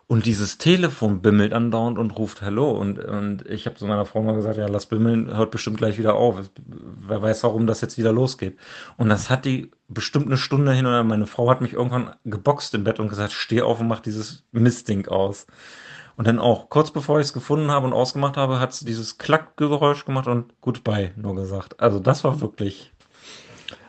[0.06, 2.72] Und dieses Telefon bimmelt andauernd und ruft Hallo.
[2.72, 5.98] Und, und ich habe zu meiner Frau mal gesagt, ja, lass bimmeln, hört bestimmt gleich
[5.98, 6.38] wieder auf.
[6.68, 8.58] Wer weiß, warum das jetzt wieder losgeht.
[8.98, 12.76] Und das hat die bestimmt eine Stunde hin oder meine Frau hat mich irgendwann geboxt
[12.76, 15.48] im Bett und gesagt, steh auf und mach dieses Mistding aus.
[16.16, 19.18] Und dann auch, kurz bevor ich es gefunden habe und ausgemacht habe, hat es dieses
[19.18, 21.80] Klackgeräusch gemacht und Goodbye nur gesagt.
[21.80, 22.92] Also das war wirklich.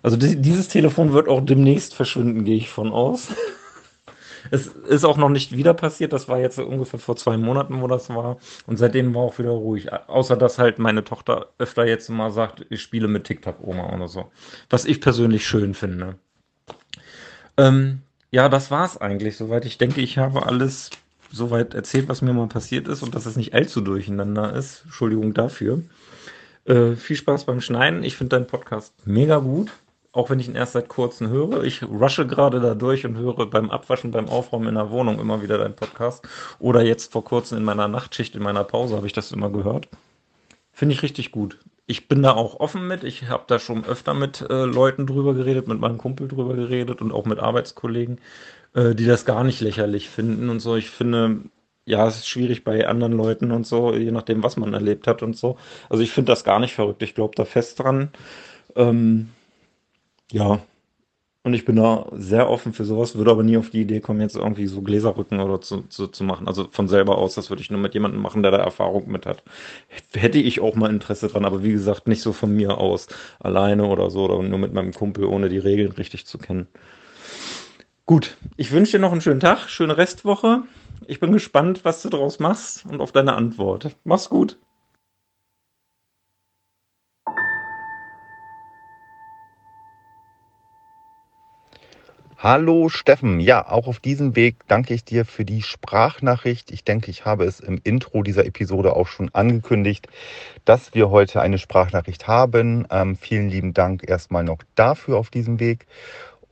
[0.02, 3.28] Also dieses Telefon wird auch demnächst verschwinden, gehe ich von aus.
[4.50, 6.12] Es ist auch noch nicht wieder passiert.
[6.12, 8.36] Das war jetzt ungefähr vor zwei Monaten, wo das war.
[8.66, 9.90] Und seitdem war auch wieder ruhig.
[9.92, 14.30] Außer dass halt meine Tochter öfter jetzt mal sagt, ich spiele mit TikTok-Oma oder so.
[14.68, 16.18] Was ich persönlich schön finde.
[17.56, 19.36] Ähm, ja, das war's eigentlich.
[19.36, 20.90] Soweit ich denke, ich habe alles
[21.34, 24.82] soweit erzählt, was mir mal passiert ist und dass es nicht allzu durcheinander ist.
[24.84, 25.82] Entschuldigung dafür.
[26.64, 28.02] Äh, viel Spaß beim Schneiden.
[28.02, 29.70] Ich finde deinen Podcast mega gut
[30.14, 31.64] auch wenn ich ihn erst seit kurzem höre.
[31.64, 35.42] Ich rushe gerade da durch und höre beim Abwaschen, beim Aufräumen in der Wohnung immer
[35.42, 36.26] wieder deinen Podcast.
[36.60, 39.88] Oder jetzt vor kurzem in meiner Nachtschicht, in meiner Pause habe ich das immer gehört.
[40.72, 41.58] Finde ich richtig gut.
[41.86, 43.02] Ich bin da auch offen mit.
[43.02, 47.02] Ich habe da schon öfter mit äh, Leuten drüber geredet, mit meinem Kumpel drüber geredet
[47.02, 48.20] und auch mit Arbeitskollegen,
[48.74, 50.76] äh, die das gar nicht lächerlich finden und so.
[50.76, 51.42] Ich finde,
[51.86, 55.22] ja, es ist schwierig bei anderen Leuten und so, je nachdem, was man erlebt hat
[55.22, 55.56] und so.
[55.88, 57.02] Also ich finde das gar nicht verrückt.
[57.02, 58.10] Ich glaube da fest dran.
[58.76, 59.30] Ähm,
[60.32, 60.60] ja,
[61.44, 64.20] und ich bin da sehr offen für sowas, würde aber nie auf die Idee kommen,
[64.22, 66.48] jetzt irgendwie so Gläserrücken oder zu, zu, zu machen.
[66.48, 69.26] Also von selber aus, das würde ich nur mit jemandem machen, der da Erfahrung mit
[69.26, 69.42] hat.
[70.14, 73.08] Hätte ich auch mal Interesse dran, aber wie gesagt, nicht so von mir aus,
[73.40, 76.66] alleine oder so, oder nur mit meinem Kumpel, ohne die Regeln richtig zu kennen.
[78.06, 80.64] Gut, ich wünsche dir noch einen schönen Tag, schöne Restwoche.
[81.06, 83.96] Ich bin gespannt, was du daraus machst und auf deine Antwort.
[84.04, 84.58] Mach's gut.
[92.36, 96.70] Hallo Steffen, ja, auch auf diesem Weg danke ich dir für die Sprachnachricht.
[96.72, 100.08] Ich denke, ich habe es im Intro dieser Episode auch schon angekündigt,
[100.66, 102.86] dass wir heute eine Sprachnachricht haben.
[102.90, 105.86] Ähm, vielen lieben Dank erstmal noch dafür auf diesem Weg.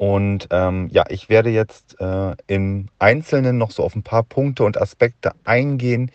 [0.02, 4.64] Und ähm, ja, ich werde jetzt äh, im Einzelnen noch so auf ein paar Punkte
[4.64, 6.10] und Aspekte eingehen.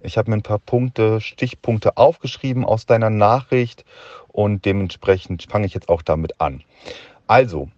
[0.00, 3.84] Ich habe mir ein paar Punkte, Stichpunkte aufgeschrieben aus deiner Nachricht
[4.28, 6.62] und dementsprechend fange ich jetzt auch damit an.
[7.26, 7.68] Also,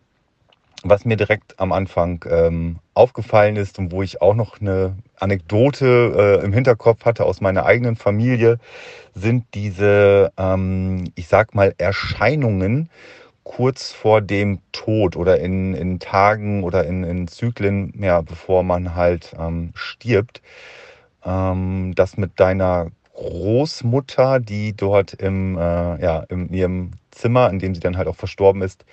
[0.82, 6.40] was mir direkt am Anfang ähm, aufgefallen ist und wo ich auch noch eine Anekdote
[6.42, 8.58] äh, im Hinterkopf hatte aus meiner eigenen Familie,
[9.14, 12.90] sind diese, ähm, ich sag mal, Erscheinungen
[13.44, 18.94] kurz vor dem Tod oder in, in Tagen oder in, in Zyklen, ja, bevor man
[18.94, 20.42] halt ähm, stirbt.
[21.24, 27.74] Ähm, das mit deiner Großmutter, die dort im, äh, ja, in ihrem Zimmer, in dem
[27.74, 28.84] sie dann halt auch verstorben ist,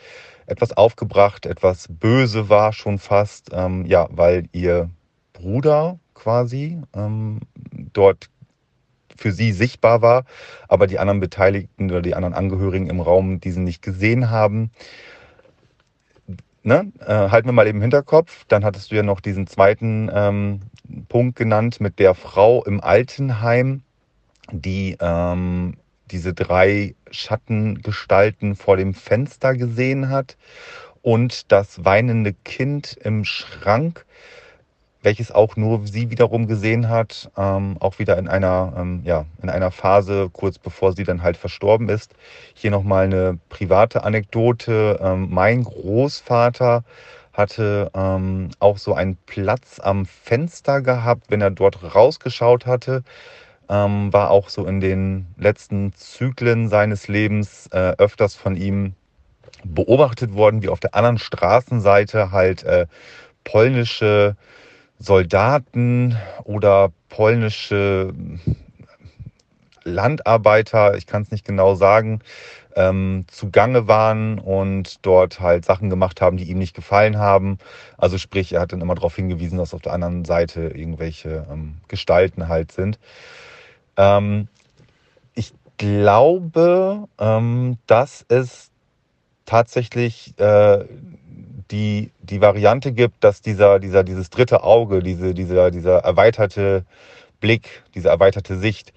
[0.45, 4.89] etwas aufgebracht, etwas böse war schon fast, ähm, ja, weil ihr
[5.33, 7.39] Bruder quasi ähm,
[7.93, 8.29] dort
[9.17, 10.25] für sie sichtbar war,
[10.67, 14.71] aber die anderen Beteiligten oder die anderen Angehörigen im Raum diesen nicht gesehen haben.
[16.63, 16.91] Ne?
[16.99, 18.45] Äh, halten wir mal eben im Hinterkopf.
[18.47, 20.61] Dann hattest du ja noch diesen zweiten ähm,
[21.09, 23.81] Punkt genannt mit der Frau im Altenheim,
[24.51, 25.77] die ähm,
[26.11, 30.37] diese drei Schattengestalten vor dem Fenster gesehen hat
[31.01, 34.05] und das weinende Kind im Schrank.
[35.03, 39.49] Welches auch nur sie wiederum gesehen hat, ähm, auch wieder in einer, ähm, ja, in
[39.49, 42.13] einer Phase, kurz bevor sie dann halt verstorben ist.
[42.53, 44.99] Hier nochmal eine private Anekdote.
[45.01, 46.83] Ähm, mein Großvater
[47.33, 53.03] hatte ähm, auch so einen Platz am Fenster gehabt, wenn er dort rausgeschaut hatte.
[53.69, 58.93] Ähm, war auch so in den letzten Zyklen seines Lebens äh, öfters von ihm
[59.63, 62.87] beobachtet worden, wie auf der anderen Straßenseite halt äh,
[63.43, 64.35] polnische
[65.01, 68.13] Soldaten oder polnische
[69.83, 72.21] Landarbeiter, ich kann es nicht genau sagen,
[72.75, 77.57] ähm, zugange waren und dort halt Sachen gemacht haben, die ihm nicht gefallen haben.
[77.97, 81.77] Also sprich, er hat dann immer darauf hingewiesen, dass auf der anderen Seite irgendwelche ähm,
[81.87, 82.99] Gestalten halt sind.
[83.97, 84.47] Ähm,
[85.33, 88.69] ich glaube, ähm, dass es
[89.45, 90.85] tatsächlich äh,
[91.71, 96.85] die, die Variante gibt, dass dieser, dieser, dieses dritte Auge, diese, dieser, dieser erweiterte
[97.39, 98.93] Blick, diese erweiterte Sicht,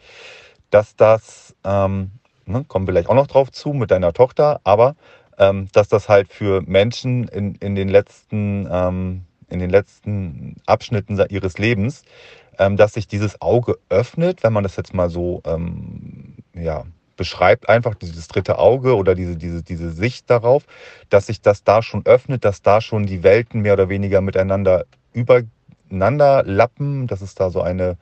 [0.71, 2.11] dass das, ähm,
[2.47, 4.97] ne, kommen wir gleich auch noch drauf zu mit deiner Tochter, aber
[5.39, 11.23] ähm, dass das halt für Menschen in, in, den letzten, ähm, in den letzten Abschnitten
[11.29, 12.03] ihres Lebens,
[12.59, 16.85] ähm, dass sich dieses Auge öffnet, wenn man das jetzt mal so ähm, ja,
[17.17, 20.65] beschreibt einfach dieses dritte Auge oder diese, diese, diese Sicht darauf,
[21.11, 24.85] dass sich das da schon öffnet, dass da schon die Welten mehr oder weniger miteinander
[25.13, 27.97] übereinander lappen, dass es da so eine,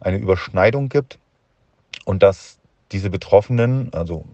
[0.00, 1.18] eine Überschneidung gibt.
[2.04, 2.58] Und dass
[2.90, 4.26] diese Betroffenen, also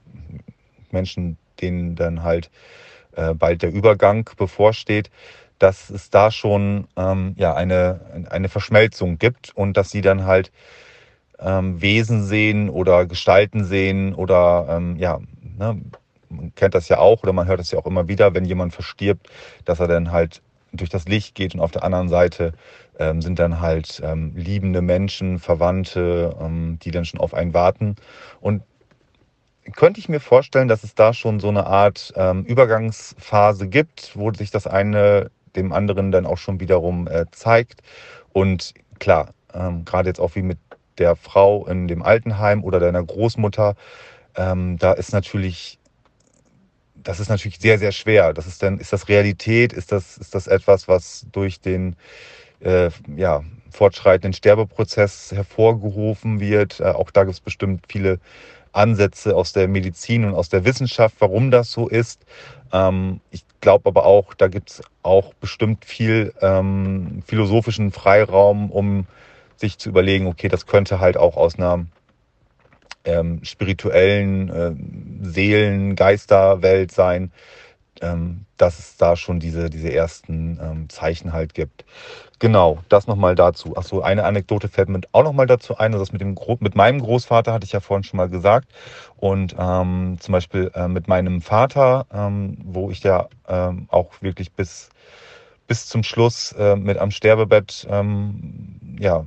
[0.91, 2.51] Menschen, denen dann halt
[3.13, 5.11] äh, bald der Übergang bevorsteht,
[5.59, 10.53] dass es da schon ähm, ja, eine, eine Verschmelzung gibt und dass sie dann halt
[11.41, 15.81] ähm, Wesen sehen oder Gestalten sehen oder ähm, ja, ne,
[16.29, 18.75] man kennt das ja auch oder man hört das ja auch immer wieder, wenn jemand
[18.75, 19.29] verstirbt,
[19.65, 22.53] dass er dann halt durch das Licht geht und auf der anderen Seite
[22.99, 27.97] ähm, sind dann halt ähm, liebende Menschen, Verwandte, ähm, die dann schon auf einen warten.
[28.41, 28.63] Und
[29.77, 34.33] könnte ich mir vorstellen, dass es da schon so eine Art ähm, Übergangsphase gibt, wo
[34.33, 37.83] sich das eine dem anderen dann auch schon wiederum äh, zeigt.
[38.33, 40.59] Und klar, ähm, gerade jetzt auch wie mit
[40.99, 43.75] der Frau in dem Altenheim oder deiner Großmutter,
[44.37, 45.79] ähm, da ist natürlich,
[46.95, 48.33] das ist natürlich sehr, sehr schwer.
[48.33, 49.73] Das ist dann, ist das Realität?
[49.73, 51.97] Ist das, ist das etwas, was durch den
[52.61, 56.81] äh, ja, fortschreitenden Sterbeprozess hervorgerufen wird?
[56.81, 58.21] Äh, auch da gibt es bestimmt viele
[58.73, 62.25] Ansätze aus der Medizin und aus der Wissenschaft, warum das so ist.
[62.73, 69.07] Ähm, ich glaube aber auch, da gibt es auch bestimmt viel ähm, philosophischen Freiraum, um
[69.59, 71.87] sich zu überlegen, okay, das könnte halt auch aus einer
[73.05, 77.33] ähm, spirituellen äh, Seelen, Geisterwelt sein,
[78.01, 81.85] ähm, dass es da schon diese, diese ersten ähm, Zeichen halt gibt.
[82.39, 83.77] Genau, das nochmal dazu.
[83.77, 85.93] Achso, eine Anekdote fällt mir auch nochmal dazu ein.
[85.93, 88.69] Also das mit, dem mit meinem Großvater hatte ich ja vorhin schon mal gesagt.
[89.17, 94.53] Und ähm, zum Beispiel äh, mit meinem Vater, ähm, wo ich ja ähm, auch wirklich
[94.53, 94.91] bis,
[95.69, 99.25] bis zum Schluss äh, mit am Sterbebett ähm, ja,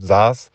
[0.00, 0.50] saß,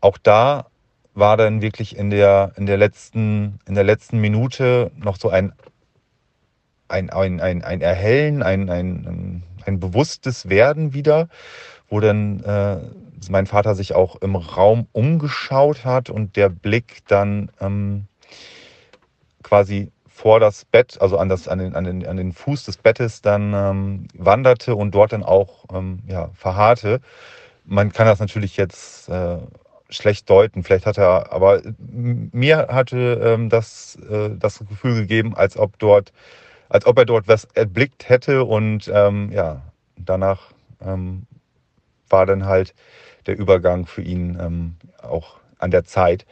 [0.00, 0.66] auch da
[1.14, 5.52] war dann wirklich in der, in der, letzten, in der letzten Minute noch so ein,
[6.88, 11.28] ein, ein, ein, ein Erhellen, ein, ein, ein bewusstes Werden wieder,
[11.88, 12.78] wo dann äh,
[13.28, 18.06] mein Vater sich auch im Raum umgeschaut hat und der Blick dann ähm,
[19.42, 22.76] quasi vor das Bett, also an, das, an, den, an, den, an den Fuß des
[22.76, 27.00] Bettes dann ähm, wanderte und dort dann auch ähm, ja, verharrte
[27.70, 29.38] man kann das natürlich jetzt äh,
[29.88, 30.62] schlecht deuten.
[30.62, 36.12] Vielleicht hat er, aber mir hatte ähm, das äh, das Gefühl gegeben, als ob dort,
[36.68, 39.62] als ob er dort was erblickt hätte und ähm, ja,
[39.96, 40.52] danach
[40.84, 41.26] ähm,
[42.08, 42.74] war dann halt
[43.26, 46.26] der Übergang für ihn ähm, auch an der Zeit.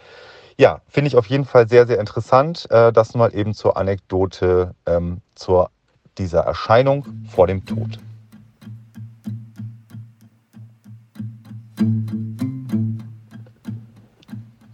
[0.60, 2.66] Ja, finde ich auf jeden Fall sehr, sehr interessant.
[2.70, 5.70] Äh, das mal eben zur Anekdote ähm, zur
[6.18, 8.00] dieser Erscheinung vor dem Tod.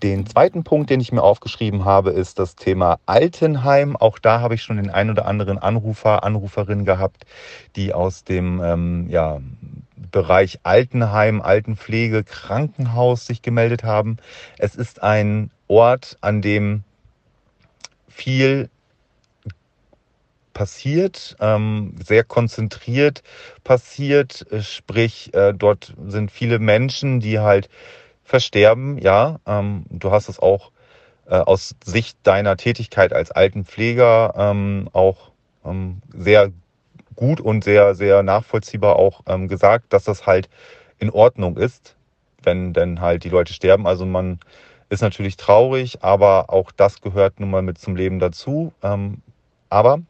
[0.03, 3.95] Den zweiten Punkt, den ich mir aufgeschrieben habe, ist das Thema Altenheim.
[3.95, 7.27] Auch da habe ich schon den ein oder anderen Anrufer, Anruferin gehabt,
[7.77, 9.41] die aus dem ähm, ja,
[10.11, 14.17] Bereich Altenheim, Altenpflege, Krankenhaus sich gemeldet haben.
[14.59, 16.85] Es ist ein Ort, an dem
[18.09, 18.71] viel
[20.53, 23.25] passiert, ähm, sehr konzentriert
[23.65, 24.47] passiert.
[24.61, 27.69] Sprich, äh, dort sind viele Menschen, die halt
[28.23, 29.41] versterben, ja.
[29.47, 30.71] Ähm, du hast es auch
[31.27, 35.33] äh, aus Sicht deiner Tätigkeit als Altenpfleger ähm, auch
[35.65, 36.53] ähm, sehr
[37.17, 40.49] gut und sehr, sehr nachvollziehbar auch ähm, gesagt, dass das halt
[41.01, 41.97] in Ordnung ist,
[42.45, 43.89] wenn denn halt die Leute sterben.
[43.89, 44.39] Also man
[44.89, 48.73] ist natürlich traurig, aber auch das gehört nun mal mit zum Leben dazu.
[48.83, 49.23] Ähm,
[49.71, 50.01] aber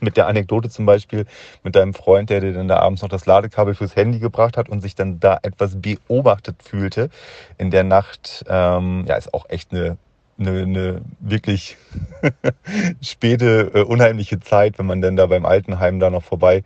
[0.00, 1.26] mit der Anekdote zum Beispiel
[1.62, 4.68] mit deinem Freund, der dir dann da abends noch das Ladekabel fürs Handy gebracht hat
[4.68, 7.10] und sich dann da etwas beobachtet fühlte
[7.58, 9.96] in der Nacht, ähm, ja, ist auch echt eine,
[10.38, 11.76] eine, eine wirklich
[13.02, 16.62] späte, äh, unheimliche Zeit, wenn man dann da beim Altenheim da noch vorbei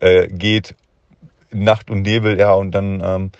[0.00, 0.74] äh, geht.
[1.54, 3.30] Nacht und Nebel, ja, und dann ähm,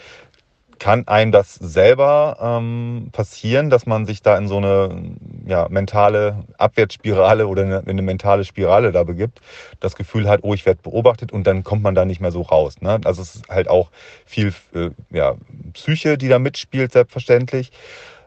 [0.83, 5.15] kann einem das selber ähm, passieren, dass man sich da in so eine
[5.47, 9.41] ja, mentale Abwärtsspirale oder eine, eine, mentale Spirale da begibt,
[9.79, 12.43] das Gefühl hat, oh, ich werde beobachtet und dann kommt man da nicht mehr so
[12.43, 12.81] raus.
[12.81, 13.01] Ne?
[13.05, 13.93] Also es ist halt auch
[14.27, 15.37] viel äh, ja,
[15.73, 17.71] Psyche, die da mitspielt, selbstverständlich.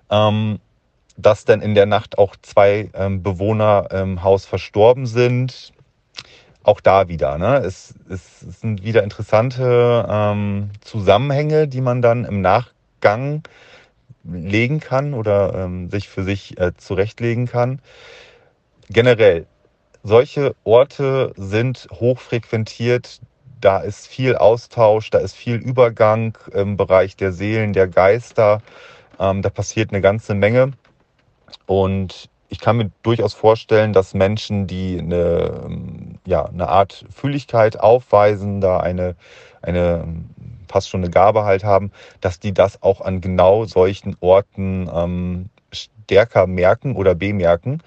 [0.10, 0.60] Ähm,
[1.18, 5.74] dass dann in der Nacht auch zwei ähm, Bewohner im Haus verstorben sind,
[6.66, 7.38] auch da wieder.
[7.38, 7.58] Ne?
[7.58, 13.44] Es, es, sind wieder interessante ähm, Zusammenhänge, die man dann im Nachgang
[14.24, 17.80] legen kann oder ähm, sich für sich äh, zurechtlegen kann.
[18.90, 19.46] Generell,
[20.04, 23.22] solche Orte sind hochfrequentiert.
[23.62, 28.62] Da ist viel Austausch, da ist viel Übergang im Bereich der Seelen, der Geister.
[29.20, 30.72] Ähm, da passiert eine ganze Menge.
[31.66, 37.80] Und ich kann mir durchaus vorstellen, dass Menschen, die eine, ähm, ja, eine Art Fühligkeit
[37.80, 39.16] aufweisen, da eine,
[39.62, 40.06] eine
[40.68, 45.50] fast schon eine Gabe halt haben, dass die das auch an genau solchen Orten ähm,
[45.72, 47.82] stärker merken oder bemerken.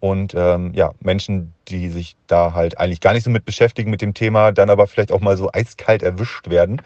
[0.00, 4.00] Und ähm, ja, Menschen, die sich da halt eigentlich gar nicht so mit beschäftigen mit
[4.00, 6.80] dem Thema, dann aber vielleicht auch mal so eiskalt erwischt werden,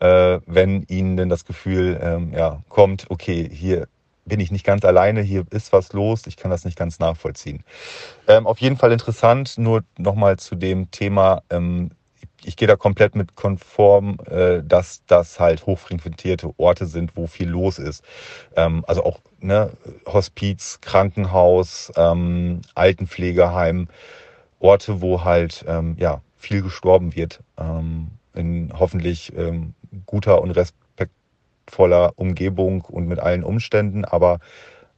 [0.00, 3.88] äh, wenn ihnen denn das Gefühl ähm, ja, kommt, okay, hier
[4.24, 7.64] bin ich nicht ganz alleine, hier ist was los, ich kann das nicht ganz nachvollziehen.
[8.28, 11.90] Ähm, auf jeden Fall interessant, nur nochmal zu dem Thema, ähm,
[12.44, 17.48] ich gehe da komplett mit konform, äh, dass das halt hochfrequentierte Orte sind, wo viel
[17.48, 18.04] los ist.
[18.56, 19.70] Ähm, also auch ne,
[20.06, 23.88] Hospiz, Krankenhaus, ähm, Altenpflegeheim,
[24.58, 29.30] Orte, wo halt ähm, ja, viel gestorben wird, ähm, in hoffentlich
[30.06, 30.81] guter und respektvoller
[31.72, 34.38] voller Umgebung und mit allen Umständen, aber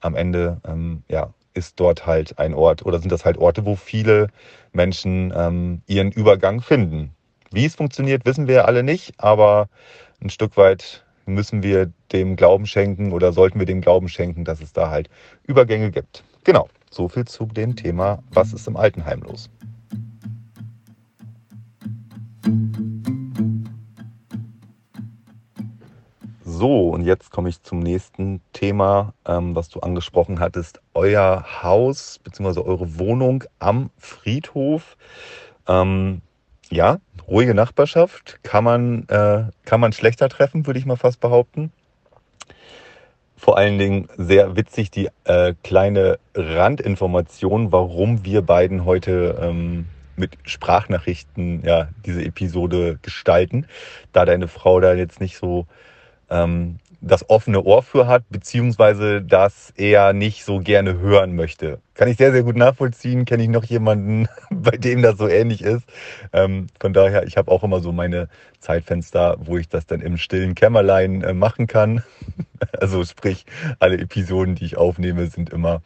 [0.01, 3.77] am Ende ähm, ja, ist dort halt ein Ort oder sind das halt Orte, wo
[3.77, 4.29] viele
[4.73, 7.15] Menschen ähm, ihren Übergang finden.
[7.53, 9.69] Wie es funktioniert, wissen wir alle nicht, aber
[10.21, 14.61] ein Stück weit müssen wir dem Glauben schenken oder sollten wir dem Glauben schenken, dass
[14.61, 15.09] es da halt
[15.45, 16.25] Übergänge gibt.
[16.43, 19.49] Genau, so viel zu dem Thema, was ist im Altenheim los.
[26.57, 30.81] So, und jetzt komme ich zum nächsten Thema, ähm, was du angesprochen hattest.
[30.95, 32.61] Euer Haus bzw.
[32.61, 34.97] eure Wohnung am Friedhof.
[35.67, 36.23] Ähm,
[36.71, 38.39] ja, ruhige Nachbarschaft.
[38.45, 41.73] Kann man, äh, kann man schlechter treffen, würde ich mal fast behaupten.
[43.37, 50.39] Vor allen Dingen sehr witzig die äh, kleine Randinformation, warum wir beiden heute ähm, mit
[50.45, 53.67] Sprachnachrichten ja, diese Episode gestalten,
[54.13, 55.67] da deine Frau da jetzt nicht so
[56.35, 61.81] ähm, das offene Ohr für hat, beziehungsweise das er nicht so gerne hören möchte.
[61.95, 63.27] Kann ich sehr, sehr gut nachvollziehen.
[63.27, 65.85] Kenne ich noch jemanden, bei dem das so ähnlich ist.
[66.33, 70.17] Ähm, von daher, ich habe auch immer so meine Zeitfenster, wo ich das dann im
[70.17, 72.03] stillen Kämmerlein äh, machen kann.
[72.81, 73.45] also sprich,
[73.79, 75.83] alle Episoden, die ich aufnehme, sind immer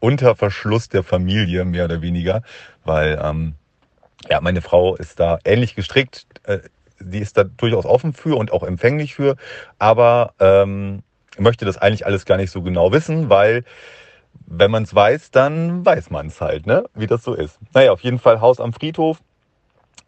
[0.00, 2.42] unter Verschluss der Familie, mehr oder weniger,
[2.84, 3.54] weil ähm,
[4.30, 6.26] ja, meine Frau ist da ähnlich gestrickt.
[6.44, 6.60] Äh,
[7.04, 9.36] die ist da durchaus offen für und auch empfänglich für,
[9.78, 11.02] aber ähm,
[11.38, 13.64] möchte das eigentlich alles gar nicht so genau wissen, weil
[14.46, 16.84] wenn man es weiß, dann weiß man es halt, ne?
[16.94, 17.58] wie das so ist.
[17.74, 19.18] Naja, auf jeden Fall Haus am Friedhof.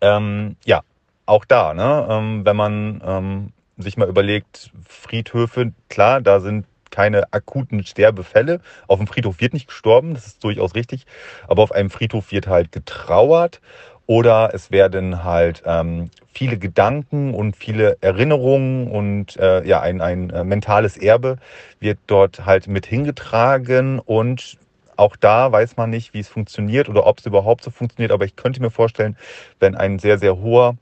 [0.01, 0.83] Ähm, ja,
[1.27, 2.07] auch da, ne?
[2.11, 8.61] Ähm, wenn man ähm, sich mal überlegt, Friedhöfe, klar, da sind keine akuten Sterbefälle.
[8.87, 11.07] Auf dem Friedhof wird nicht gestorben, das ist durchaus richtig,
[11.49, 13.61] aber auf einem Friedhof wird halt getrauert
[14.07, 20.31] oder es werden halt ähm, viele Gedanken und viele Erinnerungen und äh, ja, ein, ein
[20.31, 21.39] äh, mentales Erbe
[21.81, 23.99] wird dort halt mit hingetragen.
[24.01, 24.59] Und
[24.97, 28.25] auch da weiß man nicht, wie es funktioniert oder ob es überhaupt so funktioniert, aber
[28.27, 29.17] ich könnte mir vorstellen,
[29.59, 30.77] wenn ein sehr, sehr hoher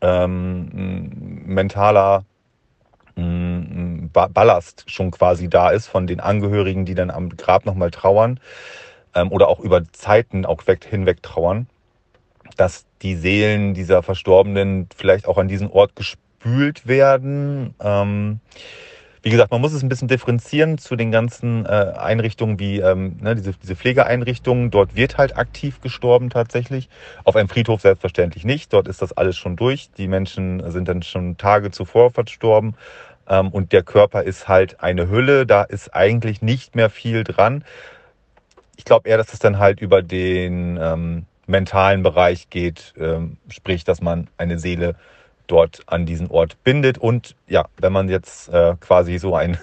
[0.00, 1.10] ähm,
[1.46, 2.24] mentaler
[3.16, 8.40] ähm, Ballast schon quasi da ist von den Angehörigen, die dann am Grab nochmal trauern
[9.14, 11.66] ähm, oder auch über Zeiten auch hinweg trauern,
[12.56, 17.74] dass die Seelen dieser Verstorbenen vielleicht auch an diesen Ort gespült werden.
[17.80, 18.40] Ähm,
[19.26, 23.16] wie gesagt, man muss es ein bisschen differenzieren zu den ganzen äh, Einrichtungen wie ähm,
[23.20, 24.70] ne, diese, diese Pflegeeinrichtungen.
[24.70, 26.88] Dort wird halt aktiv gestorben tatsächlich.
[27.24, 28.72] Auf einem Friedhof selbstverständlich nicht.
[28.72, 29.90] Dort ist das alles schon durch.
[29.98, 32.76] Die Menschen sind dann schon Tage zuvor verstorben.
[33.28, 35.44] Ähm, und der Körper ist halt eine Hülle.
[35.44, 37.64] Da ist eigentlich nicht mehr viel dran.
[38.76, 43.84] Ich glaube eher, dass es dann halt über den ähm, mentalen Bereich geht, ähm, sprich,
[43.84, 44.96] dass man eine Seele
[45.46, 46.98] dort an diesen Ort bindet.
[46.98, 49.58] Und ja, wenn man jetzt äh, quasi so ein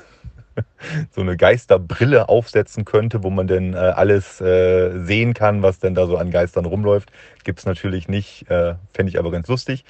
[1.12, 5.96] so eine Geisterbrille aufsetzen könnte, wo man denn äh, alles äh, sehen kann, was denn
[5.96, 7.12] da so an Geistern rumläuft,
[7.44, 8.50] gibt es natürlich nicht.
[8.50, 9.84] Äh, Fände ich aber ganz lustig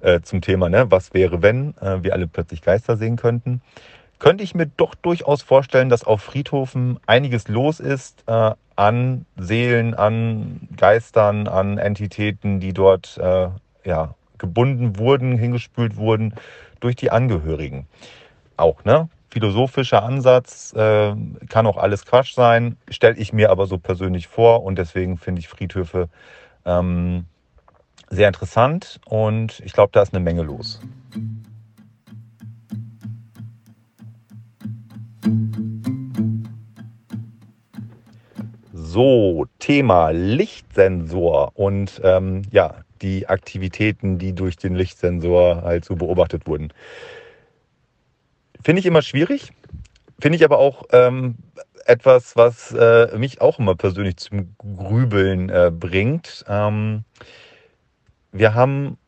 [0.00, 0.90] äh, zum Thema, ne?
[0.90, 3.62] was wäre, wenn äh, wir alle plötzlich Geister sehen könnten.
[4.18, 9.92] Könnte ich mir doch durchaus vorstellen, dass auf Friedhofen einiges los ist äh, an Seelen,
[9.92, 13.48] an Geistern, an Entitäten, die dort äh,
[13.84, 16.34] ja, gebunden wurden, hingespült wurden
[16.80, 17.86] durch die Angehörigen.
[18.56, 19.10] Auch, ne?
[19.28, 21.14] Philosophischer Ansatz, äh,
[21.50, 25.40] kann auch alles Quatsch sein, stelle ich mir aber so persönlich vor und deswegen finde
[25.40, 26.08] ich Friedhöfe
[26.64, 27.26] ähm,
[28.08, 30.80] sehr interessant und ich glaube, da ist eine Menge los.
[38.92, 46.48] So, Thema Lichtsensor und ähm, ja, die Aktivitäten, die durch den Lichtsensor halt so beobachtet
[46.48, 46.72] wurden.
[48.60, 49.52] Finde ich immer schwierig,
[50.20, 51.36] finde ich aber auch ähm,
[51.86, 56.44] etwas, was äh, mich auch immer persönlich zum Grübeln äh, bringt.
[56.48, 57.04] Ähm,
[58.32, 58.98] wir haben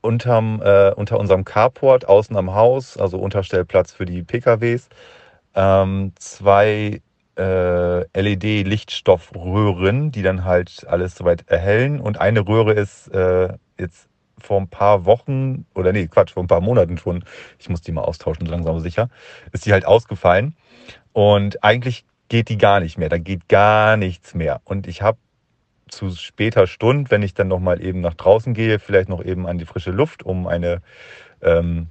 [0.00, 4.88] unterm, äh, unter unserem Carport außen am Haus, also Unterstellplatz für die PKWs,
[5.54, 7.00] ähm, zwei
[7.38, 12.00] äh, LED-Lichtstoffröhren, die dann halt alles soweit erhellen.
[12.00, 14.08] Und eine Röhre ist äh, jetzt
[14.40, 17.24] vor ein paar Wochen, oder nee, Quatsch, vor ein paar Monaten schon,
[17.58, 19.08] ich muss die mal austauschen, langsam sicher,
[19.52, 20.56] ist die halt ausgefallen.
[21.12, 24.60] Und eigentlich geht die gar nicht mehr, da geht gar nichts mehr.
[24.64, 25.18] Und ich habe
[25.88, 29.58] zu später Stunde, wenn ich dann nochmal eben nach draußen gehe, vielleicht noch eben an
[29.58, 30.82] die frische Luft, um eine,
[31.40, 31.88] ähm,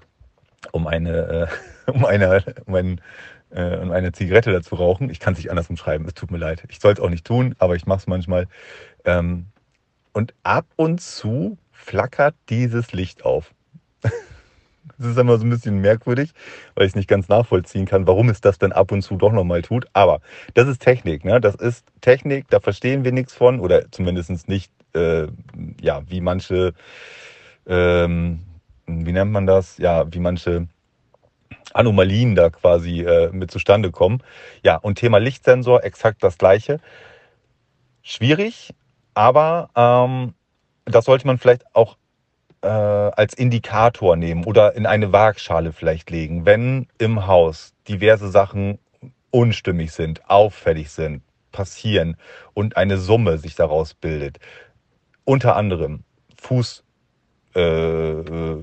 [0.71, 1.49] um eine,
[1.87, 3.01] äh, um eine, um einen
[3.49, 5.09] äh, und eine Zigarette dazu rauchen.
[5.09, 6.63] Ich kann es nicht anders umschreiben, es tut mir leid.
[6.69, 8.47] Ich soll es auch nicht tun, aber ich mache es manchmal.
[9.05, 9.47] Ähm,
[10.13, 13.53] und ab und zu flackert dieses Licht auf.
[14.97, 16.31] Das ist immer so ein bisschen merkwürdig,
[16.73, 19.31] weil ich es nicht ganz nachvollziehen kann, warum es das denn ab und zu doch
[19.31, 19.85] nochmal tut.
[19.93, 20.21] Aber
[20.53, 21.39] das ist Technik, ne?
[21.39, 25.27] Das ist Technik, da verstehen wir nichts von oder zumindest nicht, äh,
[25.81, 26.73] ja, wie manche,
[27.67, 28.39] ähm,
[28.87, 29.77] wie nennt man das?
[29.77, 30.67] Ja, wie manche
[31.73, 34.23] Anomalien da quasi äh, mit zustande kommen.
[34.63, 36.79] Ja, und Thema Lichtsensor, exakt das gleiche.
[38.01, 38.73] Schwierig,
[39.13, 40.33] aber ähm,
[40.85, 41.97] das sollte man vielleicht auch
[42.61, 48.79] äh, als Indikator nehmen oder in eine Waagschale vielleicht legen, wenn im Haus diverse Sachen
[49.29, 51.21] unstimmig sind, auffällig sind,
[51.51, 52.17] passieren
[52.53, 54.39] und eine Summe sich daraus bildet.
[55.25, 56.03] Unter anderem
[56.39, 56.83] Fuß,
[57.57, 58.57] äh,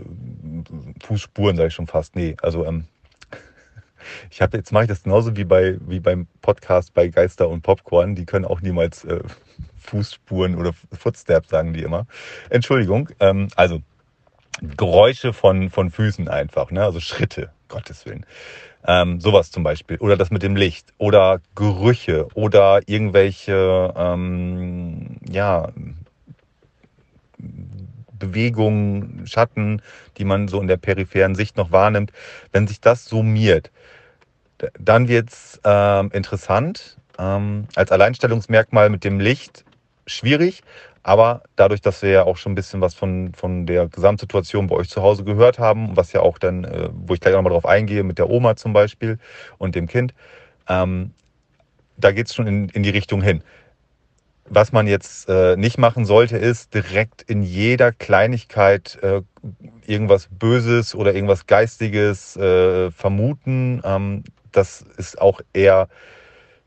[1.05, 2.17] Fußspuren, sage ich schon fast.
[2.17, 2.85] Nee, also ähm,
[4.31, 7.63] ich habe jetzt mache ich das genauso wie bei wie beim Podcast bei Geister und
[7.63, 8.15] Popcorn.
[8.15, 9.21] Die können auch niemals äh,
[9.79, 12.07] Fußspuren oder Footsteps sagen die immer.
[12.51, 13.11] Entschuldigung.
[13.21, 13.81] Ähm, also
[14.61, 16.85] Geräusche von von Füßen einfach, ne?
[16.85, 18.25] Also Schritte, Gottes Willen.
[18.87, 19.97] Ähm, sowas zum Beispiel.
[19.99, 20.93] Oder das mit dem Licht.
[20.99, 22.29] Oder Gerüche.
[22.35, 25.71] Oder irgendwelche, ähm, ja,
[28.29, 29.83] Bewegungen, Schatten,
[30.19, 32.13] die man so in der peripheren Sicht noch wahrnimmt.
[32.53, 33.71] Wenn sich das summiert,
[34.79, 36.97] dann wird es ähm, interessant.
[37.19, 39.65] Ähm, als Alleinstellungsmerkmal mit dem Licht
[40.07, 40.63] schwierig,
[41.03, 44.77] aber dadurch, dass wir ja auch schon ein bisschen was von, von der Gesamtsituation bei
[44.77, 47.67] euch zu Hause gehört haben, was ja auch dann, äh, wo ich gleich nochmal drauf
[47.67, 49.19] eingehe, mit der Oma zum Beispiel
[49.59, 50.15] und dem Kind,
[50.69, 51.13] ähm,
[51.97, 53.43] da geht es schon in, in die Richtung hin.
[54.49, 59.23] Was man jetzt äh, nicht machen sollte, ist direkt in jeder Kleinigkeit äh,
[59.87, 63.81] irgendwas Böses oder irgendwas Geistiges äh, vermuten.
[63.85, 65.89] Ähm, das ist auch eher,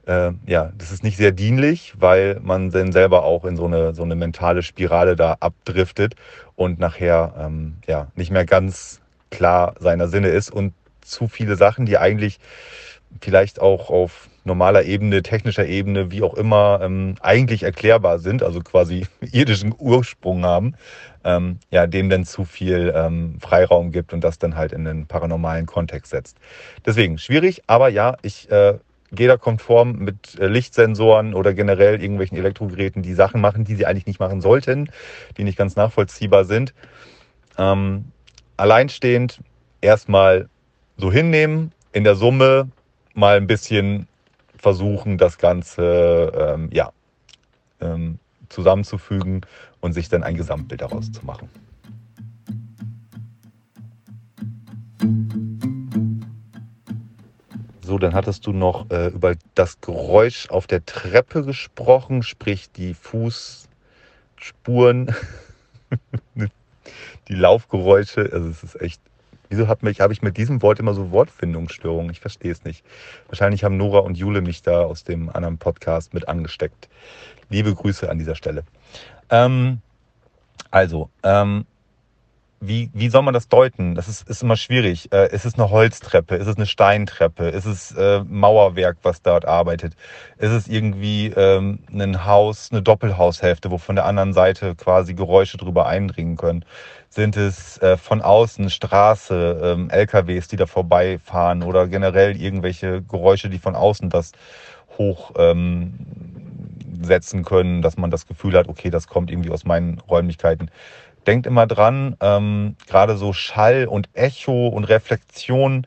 [0.07, 3.93] äh, ja, das ist nicht sehr dienlich, weil man dann selber auch in so eine,
[3.93, 6.15] so eine mentale Spirale da abdriftet
[6.55, 11.86] und nachher ähm, ja, nicht mehr ganz klar seiner Sinne ist und zu viele Sachen,
[11.86, 12.39] die eigentlich
[13.21, 18.62] vielleicht auch auf normaler Ebene, technischer Ebene, wie auch immer, ähm, eigentlich erklärbar sind, also
[18.62, 20.74] quasi irdischen Ursprung haben,
[21.24, 25.06] ähm, ja, dem dann zu viel ähm, Freiraum gibt und das dann halt in den
[25.06, 26.38] paranormalen Kontext setzt.
[26.86, 28.80] Deswegen schwierig, aber ja, ich äh,
[29.12, 33.86] gehe da konform mit äh, Lichtsensoren oder generell irgendwelchen Elektrogeräten, die Sachen machen, die sie
[33.86, 34.89] eigentlich nicht machen sollten,
[35.38, 36.74] die nicht ganz nachvollziehbar sind.
[37.58, 38.06] Ähm,
[38.58, 39.39] alleinstehend
[39.82, 40.50] erstmal
[40.98, 42.70] so hinnehmen in der Summe
[43.14, 44.08] mal ein bisschen
[44.68, 46.91] versuchen, das Ganze ähm, ja,
[47.80, 49.45] ähm, zusammenzufügen
[49.80, 51.47] und sich dann ein Gesamtbild daraus zu machen.
[57.82, 62.93] So, dann hattest du noch äh, über das Geräusch auf der Treppe gesprochen, sprich die
[62.93, 63.70] Fußspuren,
[67.30, 68.30] die Laufgeräusche.
[68.34, 69.01] Also es ist echt.
[69.50, 72.12] Wieso habe hab ich mit diesem Wort immer so Wortfindungsstörungen?
[72.12, 72.84] Ich verstehe es nicht.
[73.28, 76.89] Wahrscheinlich haben Nora und Jule mich da aus dem anderen Podcast mit angesteckt.
[77.50, 78.64] Liebe Grüße an dieser Stelle.
[79.30, 79.82] Ähm,
[80.72, 81.66] also, ähm,
[82.60, 83.95] wie, wie soll man das deuten?
[83.95, 85.12] Das ist, ist immer schwierig.
[85.12, 86.36] Äh, ist es eine Holztreppe?
[86.36, 87.49] Ist es eine Steintreppe?
[87.49, 89.93] Ist es äh, Mauerwerk, was dort arbeitet?
[90.38, 95.58] Ist es irgendwie ähm, ein Haus, eine Doppelhaushälfte, wo von der anderen Seite quasi Geräusche
[95.58, 96.66] drüber eindringen können?
[97.10, 103.49] Sind es äh, von außen Straße, ähm, LKWs, die da vorbeifahren oder generell irgendwelche Geräusche,
[103.49, 104.32] die von außen das
[104.97, 105.93] hoch ähm,
[107.01, 110.72] setzen können, dass man das Gefühl hat, okay, das kommt irgendwie aus meinen Räumlichkeiten
[111.28, 115.86] denkt immer dran, ähm, gerade so Schall und Echo und Reflexion.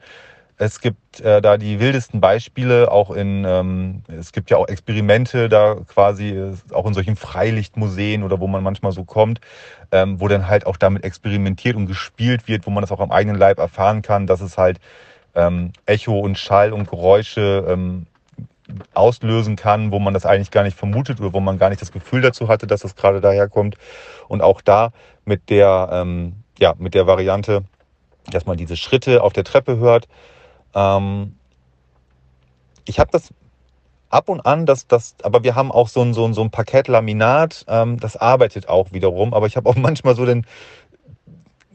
[0.59, 5.49] Es gibt äh, da die wildesten Beispiele, auch in, ähm, es gibt ja auch Experimente
[5.49, 9.41] da quasi, äh, auch in solchen Freilichtmuseen oder wo man manchmal so kommt,
[9.91, 13.11] ähm, wo dann halt auch damit experimentiert und gespielt wird, wo man das auch am
[13.11, 14.79] eigenen Leib erfahren kann, dass es halt
[15.35, 18.07] ähm, Echo und Schall und Geräusche ähm,
[18.95, 21.93] auslösen kann, wo man das eigentlich gar nicht vermutet oder wo man gar nicht das
[21.93, 23.77] Gefühl dazu hatte, dass das gerade daherkommt.
[24.29, 24.93] Und auch da
[25.25, 27.65] mit der, ähm, ja, mit der Variante,
[28.31, 30.09] dass man diese Schritte auf der Treppe hört.
[30.75, 31.37] Ähm,
[32.85, 33.33] ich habe das
[34.11, 36.51] ab und an, das, das, aber wir haben auch so ein, so ein, so ein
[36.51, 40.45] Parkettlaminat, ähm, das arbeitet auch wiederum, aber ich habe auch manchmal so den,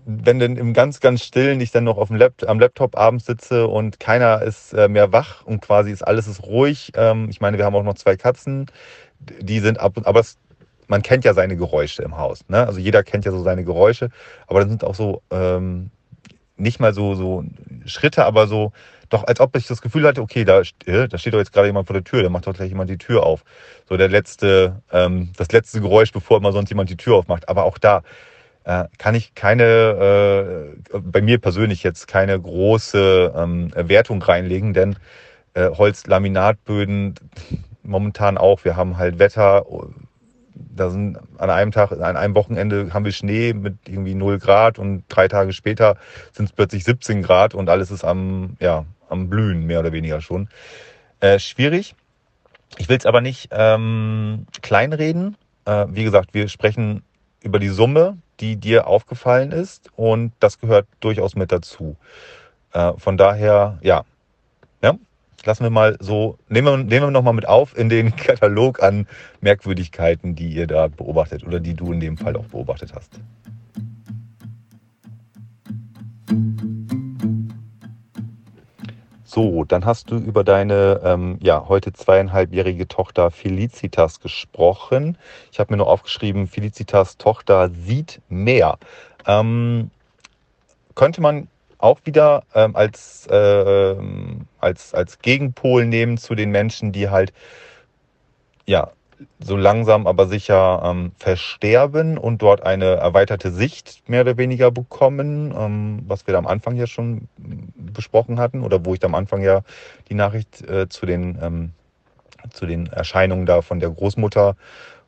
[0.06, 3.26] wenn denn im ganz, ganz stillen ich dann noch auf dem Lap am Laptop abends
[3.26, 6.92] sitze und keiner ist äh, mehr wach und quasi ist alles ist ruhig.
[6.96, 8.68] Ähm, ich meine, wir haben auch noch zwei Katzen,
[9.20, 10.38] die sind ab und aber es,
[10.88, 12.42] man kennt ja seine Geräusche im Haus.
[12.48, 12.66] Ne?
[12.66, 14.10] Also jeder kennt ja so seine Geräusche,
[14.48, 15.90] aber dann sind auch so ähm,
[16.58, 17.44] nicht mal so, so
[17.86, 18.72] Schritte, aber so,
[19.10, 21.68] doch als ob ich das Gefühl hatte, okay, da, äh, da steht doch jetzt gerade
[21.68, 23.44] jemand vor der Tür, da macht doch gleich jemand die Tür auf.
[23.90, 27.50] So der letzte, ähm, das letzte Geräusch, bevor immer sonst jemand die Tür aufmacht.
[27.50, 28.04] Aber auch da,
[28.98, 34.96] kann ich keine, äh, bei mir persönlich jetzt keine große ähm, Wertung reinlegen, denn
[35.54, 37.16] äh, Holzlaminatböden
[37.84, 38.66] momentan auch.
[38.66, 39.66] Wir haben halt Wetter,
[40.54, 44.80] da sind an einem Tag, an einem Wochenende haben wir Schnee mit irgendwie 0 Grad
[44.80, 45.98] und drei Tage später
[46.34, 50.22] sind es plötzlich 17 Grad und alles ist am, ja, am Blühen, mehr oder weniger
[50.22, 50.50] schon.
[51.20, 51.96] Äh, schwierig.
[52.78, 55.38] Ich will es aber nicht ähm, kleinreden.
[55.66, 57.04] Äh, wie gesagt, wir sprechen
[57.42, 61.96] über die Summe die dir aufgefallen ist und das gehört durchaus mit dazu.
[62.74, 64.04] Äh, von daher, ja,
[64.82, 64.98] ja,
[65.46, 69.08] lassen wir mal so, nehmen wir, nehmen wir nochmal mit auf in den Katalog an
[69.42, 73.20] Merkwürdigkeiten, die ihr da beobachtet oder die du in dem Fall auch beobachtet hast.
[79.36, 85.18] So, dann hast du über deine ähm, ja, heute zweieinhalbjährige Tochter Felicitas gesprochen.
[85.52, 88.78] Ich habe mir nur aufgeschrieben, Felicitas Tochter sieht mehr.
[89.28, 89.92] Ähm,
[90.96, 93.96] könnte man auch wieder ähm, als, äh,
[94.62, 97.34] als, als Gegenpol nehmen zu den Menschen, die halt
[98.66, 98.92] ja,
[99.40, 105.54] so langsam aber sicher ähm, versterben und dort eine erweiterte Sicht mehr oder weniger bekommen,
[105.58, 107.28] ähm, was wir da am Anfang ja schon
[107.76, 109.62] besprochen hatten oder wo ich da am Anfang ja
[110.10, 111.72] die Nachricht äh, zu, den, ähm,
[112.52, 114.56] zu den Erscheinungen da von der Großmutter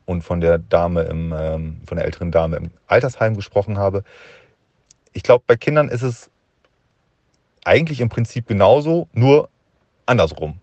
[0.06, 4.04] und von der Dame im, ähm, von der älteren Dame im Altersheim gesprochen habe.
[5.12, 6.30] Ich glaube, bei Kindern ist es
[7.64, 9.50] eigentlich im Prinzip genauso, nur
[10.06, 10.60] andersrum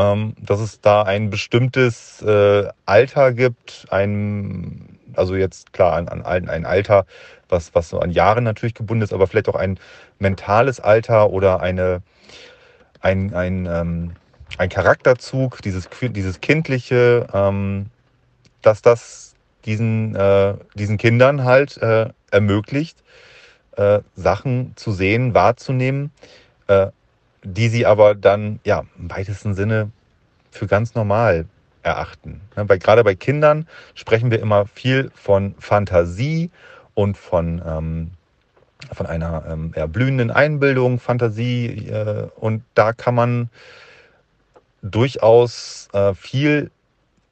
[0.00, 6.48] ähm, dass es da ein bestimmtes äh, Alter gibt, ein, also jetzt klar, an, an
[6.48, 7.04] ein Alter,
[7.48, 9.78] was, was so an Jahren natürlich gebunden ist, aber vielleicht auch ein
[10.18, 12.02] mentales Alter oder eine,
[13.00, 14.12] ein, ein, ähm,
[14.56, 17.86] ein Charakterzug, dieses, dieses Kindliche, ähm,
[18.62, 19.34] dass das
[19.66, 23.02] diesen, äh, diesen Kindern halt äh, ermöglicht,
[23.76, 26.10] äh, Sachen zu sehen, wahrzunehmen,
[26.68, 26.88] äh,
[27.42, 29.90] die sie aber dann ja im weitesten Sinne
[30.50, 31.46] für ganz normal
[31.82, 32.40] erachten.
[32.54, 36.50] Bei, gerade bei Kindern sprechen wir immer viel von Fantasie
[36.94, 38.10] und von, ähm,
[38.92, 41.88] von einer ähm, blühenden Einbildung, Fantasie.
[41.88, 43.50] Äh, und da kann man
[44.82, 46.70] durchaus äh, viel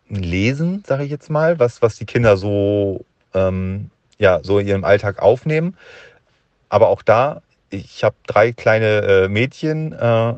[0.08, 3.04] lesen, sage ich jetzt mal, was, was die Kinder so,
[3.34, 5.76] ähm, ja, so in ihrem Alltag aufnehmen.
[6.70, 9.92] Aber auch da ich habe drei kleine äh, Mädchen.
[9.92, 10.34] Äh,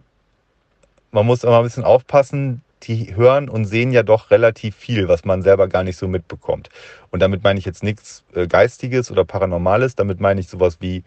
[1.13, 5.25] man muss immer ein bisschen aufpassen, die hören und sehen ja doch relativ viel, was
[5.25, 6.71] man selber gar nicht so mitbekommt.
[7.11, 11.03] Und damit meine ich jetzt nichts äh, Geistiges oder Paranormales, damit meine ich sowas wie,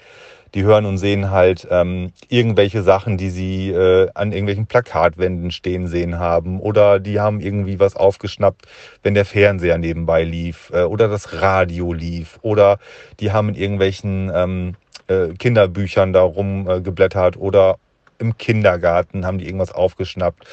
[0.53, 5.87] die hören und sehen halt ähm, irgendwelche Sachen, die sie äh, an irgendwelchen Plakatwänden stehen
[5.87, 8.67] sehen haben oder die haben irgendwie was aufgeschnappt,
[9.01, 12.77] wenn der Fernseher nebenbei lief äh, oder das Radio lief oder
[13.19, 14.75] die haben in irgendwelchen ähm,
[15.07, 17.77] äh, Kinderbüchern da rumgeblättert oder
[18.19, 20.47] im Kindergarten haben die irgendwas aufgeschnappt.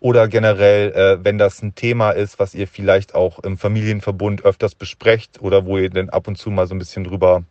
[0.00, 4.74] Oder generell, äh, wenn das ein Thema ist, was ihr vielleicht auch im Familienverbund öfters
[4.74, 7.42] besprecht oder wo ihr dann ab und zu mal so ein bisschen drüber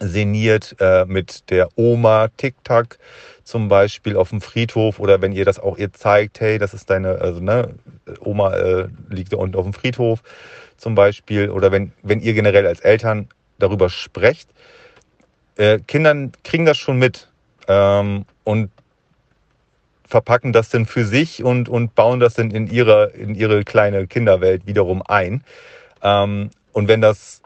[0.00, 2.98] seniert äh, mit der Oma TikTok
[3.44, 6.90] zum Beispiel auf dem Friedhof oder wenn ihr das auch ihr zeigt, hey, das ist
[6.90, 7.74] deine, also ne,
[8.20, 10.22] Oma äh, liegt da unten auf dem Friedhof
[10.76, 11.50] zum Beispiel.
[11.50, 14.50] Oder wenn, wenn ihr generell als Eltern darüber sprecht,
[15.58, 17.28] äh, Kindern kriegen das schon mit
[17.66, 18.70] ähm, und
[20.06, 24.06] verpacken das dann für sich und, und bauen das dann in ihre, in ihre kleine
[24.06, 25.44] Kinderwelt wiederum ein.
[26.02, 27.42] Ähm, und wenn das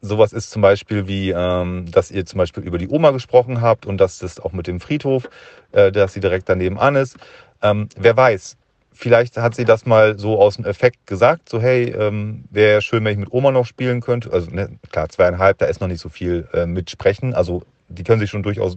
[0.00, 3.86] sowas ist zum Beispiel wie, ähm, dass ihr zum Beispiel über die Oma gesprochen habt
[3.86, 5.28] und dass das auch mit dem Friedhof,
[5.72, 7.16] äh, dass sie direkt daneben an ist,
[7.62, 8.56] ähm, wer weiß,
[9.00, 13.04] vielleicht hat sie das mal so aus dem Effekt gesagt, so hey, ähm, wäre schön,
[13.04, 14.32] wenn ich mit Oma noch spielen könnte.
[14.32, 17.34] Also ne, klar, zweieinhalb, da ist noch nicht so viel äh, mitsprechen.
[17.34, 18.76] Also die können sich schon durchaus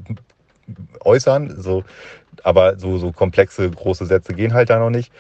[1.02, 1.84] äußern, so,
[2.42, 5.12] aber so, so komplexe, große Sätze gehen halt da noch nicht.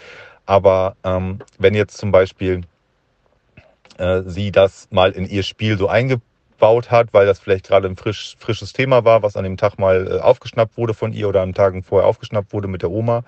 [0.46, 2.62] Aber ähm, wenn jetzt zum Beispiel
[3.98, 7.98] äh, sie das mal in ihr Spiel so eingebaut hat, weil das vielleicht gerade ein
[7.98, 11.42] frisch, frisches Thema war, was an dem Tag mal äh, aufgeschnappt wurde von ihr oder
[11.42, 13.24] an Tagen vorher aufgeschnappt wurde mit der Oma,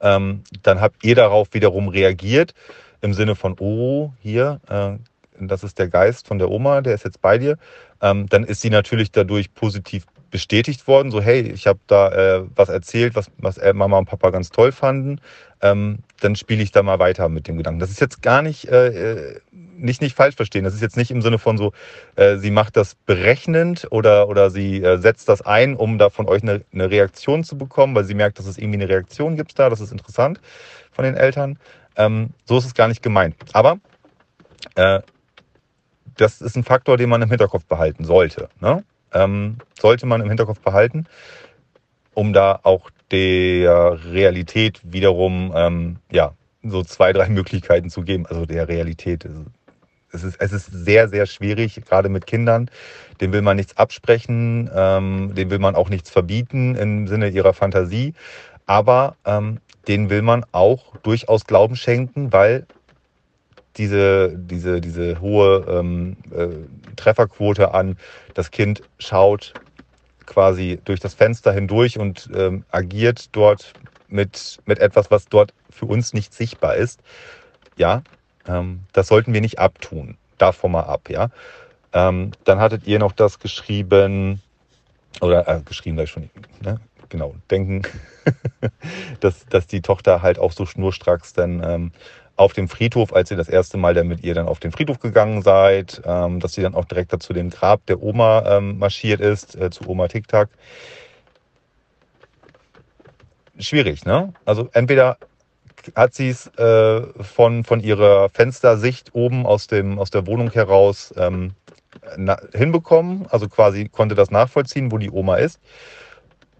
[0.00, 2.54] ähm, dann habt ihr darauf wiederum reagiert
[3.00, 4.98] im Sinne von, oh, hier, äh,
[5.38, 7.58] das ist der Geist von der Oma, der ist jetzt bei dir.
[8.00, 12.44] Ähm, dann ist sie natürlich dadurch positiv bestätigt worden, so hey, ich habe da äh,
[12.56, 15.20] was erzählt, was, was Mama und Papa ganz toll fanden,
[15.62, 17.78] ähm, dann spiele ich da mal weiter mit dem Gedanken.
[17.78, 19.40] Das ist jetzt gar nicht, äh, äh,
[19.84, 20.64] nicht, nicht falsch verstehen.
[20.64, 21.72] Das ist jetzt nicht im Sinne von so,
[22.16, 26.26] äh, sie macht das berechnend oder, oder sie äh, setzt das ein, um da von
[26.26, 29.58] euch eine, eine Reaktion zu bekommen, weil sie merkt, dass es irgendwie eine Reaktion gibt
[29.58, 30.40] da, das ist interessant
[30.90, 31.58] von den Eltern.
[31.96, 33.36] Ähm, so ist es gar nicht gemeint.
[33.52, 33.78] Aber
[34.74, 35.00] äh,
[36.16, 38.48] das ist ein Faktor, den man im Hinterkopf behalten sollte.
[38.60, 38.84] Ne?
[39.14, 41.06] ähm, sollte man im Hinterkopf behalten,
[42.12, 48.26] um da auch der Realität wiederum ähm, ja, so zwei, drei Möglichkeiten zu geben.
[48.26, 49.26] Also der Realität.
[50.14, 52.70] Es ist, es ist sehr, sehr schwierig, gerade mit Kindern.
[53.20, 57.52] Dem will man nichts absprechen, ähm, dem will man auch nichts verbieten im Sinne ihrer
[57.52, 58.14] Fantasie.
[58.66, 59.58] Aber ähm,
[59.88, 62.66] den will man auch durchaus Glauben schenken, weil
[63.76, 67.96] diese, diese, diese hohe ähm, äh, Trefferquote an,
[68.34, 69.52] das Kind schaut
[70.26, 73.72] quasi durch das Fenster hindurch und ähm, agiert dort
[74.08, 77.00] mit, mit etwas, was dort für uns nicht sichtbar ist.
[77.76, 78.02] Ja,
[78.44, 80.16] das sollten wir nicht abtun.
[80.38, 81.30] Davon mal ab, ja.
[81.92, 84.42] Ähm, dann hattet ihr noch das geschrieben,
[85.20, 86.28] oder äh, geschrieben gleich schon,
[86.60, 86.80] ne?
[87.08, 87.82] genau, denken,
[89.20, 91.92] dass, dass die Tochter halt auch so schnurstracks dann ähm,
[92.36, 94.98] auf dem Friedhof, als ihr das erste Mal dann mit ihr dann auf den Friedhof
[94.98, 99.20] gegangen seid, ähm, dass sie dann auch direkt dazu dem Grab der Oma ähm, marschiert
[99.20, 100.48] ist, äh, zu Oma TikTok.
[103.60, 104.32] Schwierig, ne?
[104.44, 105.16] Also entweder
[105.94, 111.12] hat sie es äh, von, von ihrer Fenstersicht oben aus, dem, aus der Wohnung heraus
[111.16, 111.52] ähm,
[112.16, 115.60] na, hinbekommen, also quasi konnte das nachvollziehen, wo die Oma ist.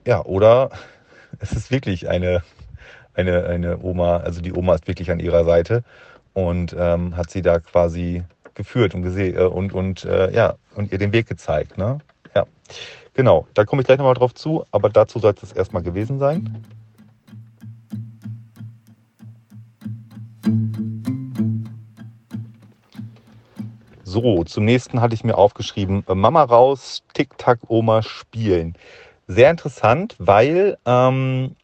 [0.06, 0.70] Ja, oder
[1.40, 2.42] es ist wirklich eine
[3.14, 5.84] eine, eine Oma, also die Oma ist wirklich an ihrer Seite
[6.32, 10.92] und ähm, hat sie da quasi geführt und gesehen äh, und, und äh, ja, und
[10.92, 11.78] ihr den Weg gezeigt.
[11.78, 11.98] Ne?
[12.34, 12.44] Ja.
[13.14, 16.64] Genau, da komme ich gleich nochmal drauf zu, aber dazu sollte es erstmal gewesen sein.
[24.14, 28.76] So, zum nächsten hatte ich mir aufgeschrieben, Mama raus, Tic-Tac, Oma spielen.
[29.26, 31.56] Sehr interessant, weil ähm,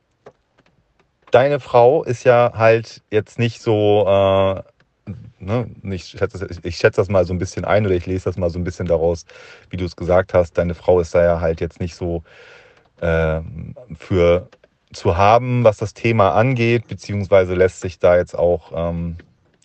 [1.30, 7.08] deine Frau ist ja halt jetzt nicht so, äh, ne, ich, schätze, ich schätze das
[7.08, 9.26] mal so ein bisschen ein oder ich lese das mal so ein bisschen daraus,
[9.68, 10.58] wie du es gesagt hast.
[10.58, 12.24] Deine Frau ist da ja halt jetzt nicht so
[13.00, 13.42] äh,
[13.96, 14.48] für
[14.92, 19.18] zu haben, was das Thema angeht, beziehungsweise lässt sich da jetzt auch ähm,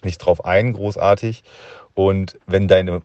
[0.03, 1.43] nicht drauf ein, großartig.
[1.95, 3.01] Und wenn deine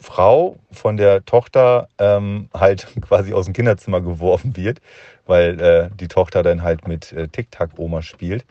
[0.00, 4.80] Frau von der Tochter ähm, halt quasi aus dem Kinderzimmer geworfen wird,
[5.26, 8.44] weil äh, die Tochter dann halt mit äh, Tic-Tac-Oma spielt,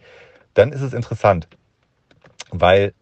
[0.54, 1.48] dann ist es interessant,
[2.50, 2.94] weil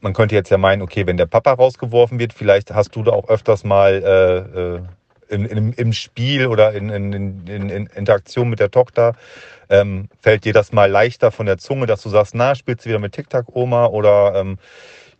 [0.00, 3.12] man könnte jetzt ja meinen, okay, wenn der Papa rausgeworfen wird, vielleicht hast du da
[3.12, 4.80] auch öfters mal äh, äh,
[5.28, 9.14] in, in, im Spiel oder in, in, in, Interaktion mit der Tochter,
[9.70, 12.90] ähm, fällt dir das mal leichter von der Zunge, dass du sagst, na, spielst du
[12.90, 14.58] wieder mit TikTok-Oma oder ähm,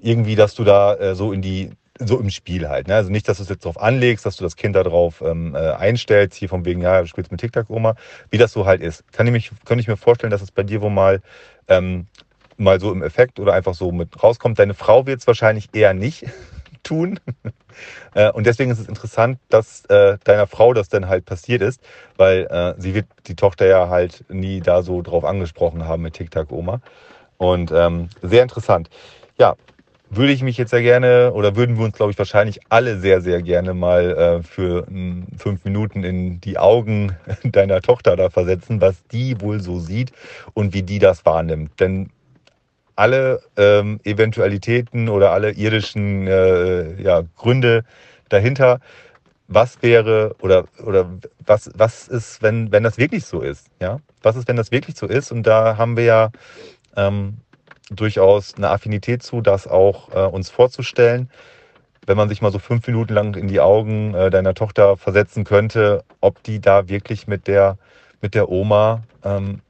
[0.03, 2.89] irgendwie, dass du da äh, so in die so im Spiel halt.
[2.89, 2.95] Ne?
[2.95, 5.59] Also nicht, dass du es jetzt darauf anlegst, dass du das Kind darauf ähm, äh,
[5.59, 7.95] einstellst, hier von wegen, ja, du spielst mit TikTok-Oma,
[8.31, 9.05] wie das so halt ist.
[9.13, 11.21] Kann ich, mich, kann ich mir vorstellen, dass es bei dir wohl mal,
[11.69, 12.07] ähm,
[12.57, 14.59] mal so im Effekt oder einfach so mit rauskommt.
[14.59, 16.25] Deine Frau wird es wahrscheinlich eher nicht
[16.83, 17.21] tun.
[18.15, 21.81] äh, und deswegen ist es interessant, dass äh, deiner Frau das dann halt passiert ist,
[22.17, 26.15] weil äh, sie wird die Tochter ja halt nie da so drauf angesprochen haben mit
[26.15, 26.81] TikTok-Oma.
[27.37, 28.89] Und ähm, sehr interessant.
[29.39, 29.57] Ja,
[30.15, 33.23] würde ich mich jetzt sehr gerne oder würden wir uns, glaube ich, wahrscheinlich alle sehr,
[33.23, 38.81] sehr gerne mal äh, für m, fünf Minuten in die Augen deiner Tochter da versetzen,
[38.83, 40.13] was die wohl so sieht
[40.53, 41.81] und wie die das wahrnimmt.
[41.81, 42.11] Denn
[42.95, 47.85] alle ähm, Eventualitäten oder alle irdischen äh, ja, Gründe
[48.29, 48.81] dahinter,
[49.49, 51.09] was wäre oder, oder
[51.47, 53.69] was, was ist, wenn, wenn das wirklich so ist?
[53.81, 53.97] Ja?
[54.23, 55.33] Was ist, wenn das wirklich so ist?
[55.33, 56.31] Und da haben wir ja
[56.97, 57.39] ähm,
[57.91, 61.31] durchaus eine Affinität zu, das auch äh, uns vorzustellen.
[62.07, 65.45] Wenn man sich mal so fünf Minuten lang in die Augen äh, deiner Tochter versetzen
[65.45, 67.79] könnte, ob die da wirklich mit der,
[68.21, 69.61] mit der Oma, ähm,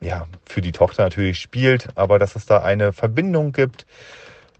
[0.00, 3.86] ja, für die Tochter natürlich spielt, aber dass es da eine Verbindung gibt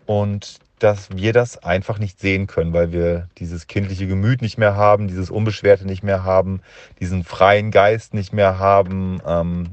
[0.06, 4.74] und dass wir das einfach nicht sehen können, weil wir dieses kindliche Gemüt nicht mehr
[4.74, 6.60] haben, dieses Unbeschwerte nicht mehr haben,
[6.98, 9.20] diesen freien Geist nicht mehr haben.
[9.24, 9.70] Ähm,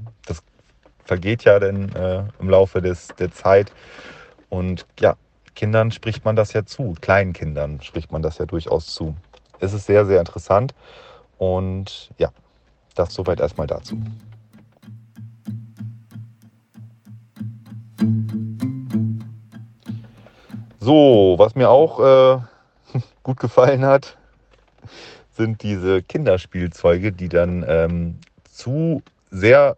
[1.09, 3.73] vergeht ja dann äh, im Laufe des, der Zeit.
[4.47, 5.15] Und ja,
[5.55, 9.15] Kindern spricht man das ja zu, kleinen Kindern spricht man das ja durchaus zu.
[9.59, 10.75] Es ist sehr, sehr interessant.
[11.39, 12.29] Und ja,
[12.93, 13.99] das soweit erstmal dazu.
[20.79, 24.15] So, was mir auch äh, gut gefallen hat,
[25.31, 29.01] sind diese Kinderspielzeuge, die dann ähm, zu
[29.31, 29.75] sehr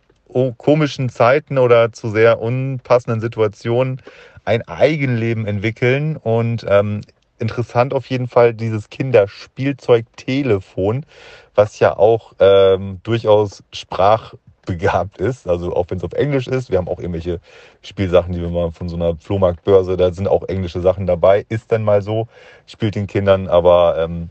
[0.58, 4.02] komischen Zeiten oder zu sehr unpassenden Situationen
[4.46, 6.18] ein Eigenleben entwickeln.
[6.18, 7.02] Und ähm,
[7.40, 11.06] interessant auf jeden Fall dieses Kinderspielzeug-Telefon,
[11.56, 15.48] was ja auch ähm, durchaus sprachbegabt ist.
[15.48, 16.70] Also auch wenn es auf Englisch ist.
[16.70, 17.40] Wir haben auch irgendwelche
[17.82, 21.46] Spielsachen, die wir mal von so einer Flohmarktbörse, da sind auch englische Sachen dabei.
[21.50, 22.28] Ist dann mal so,
[22.68, 24.30] spielt den Kindern, aber ähm,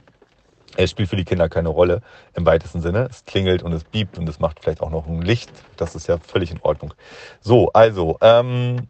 [0.76, 2.00] es spielt für die Kinder keine Rolle
[2.34, 3.08] im weitesten Sinne.
[3.10, 5.50] Es klingelt und es biebt und es macht vielleicht auch noch ein Licht.
[5.76, 6.94] Das ist ja völlig in Ordnung.
[7.40, 8.88] So, also, ähm,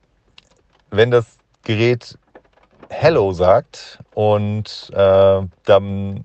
[0.90, 2.18] wenn das Gerät
[2.88, 6.24] Hello sagt und äh, dann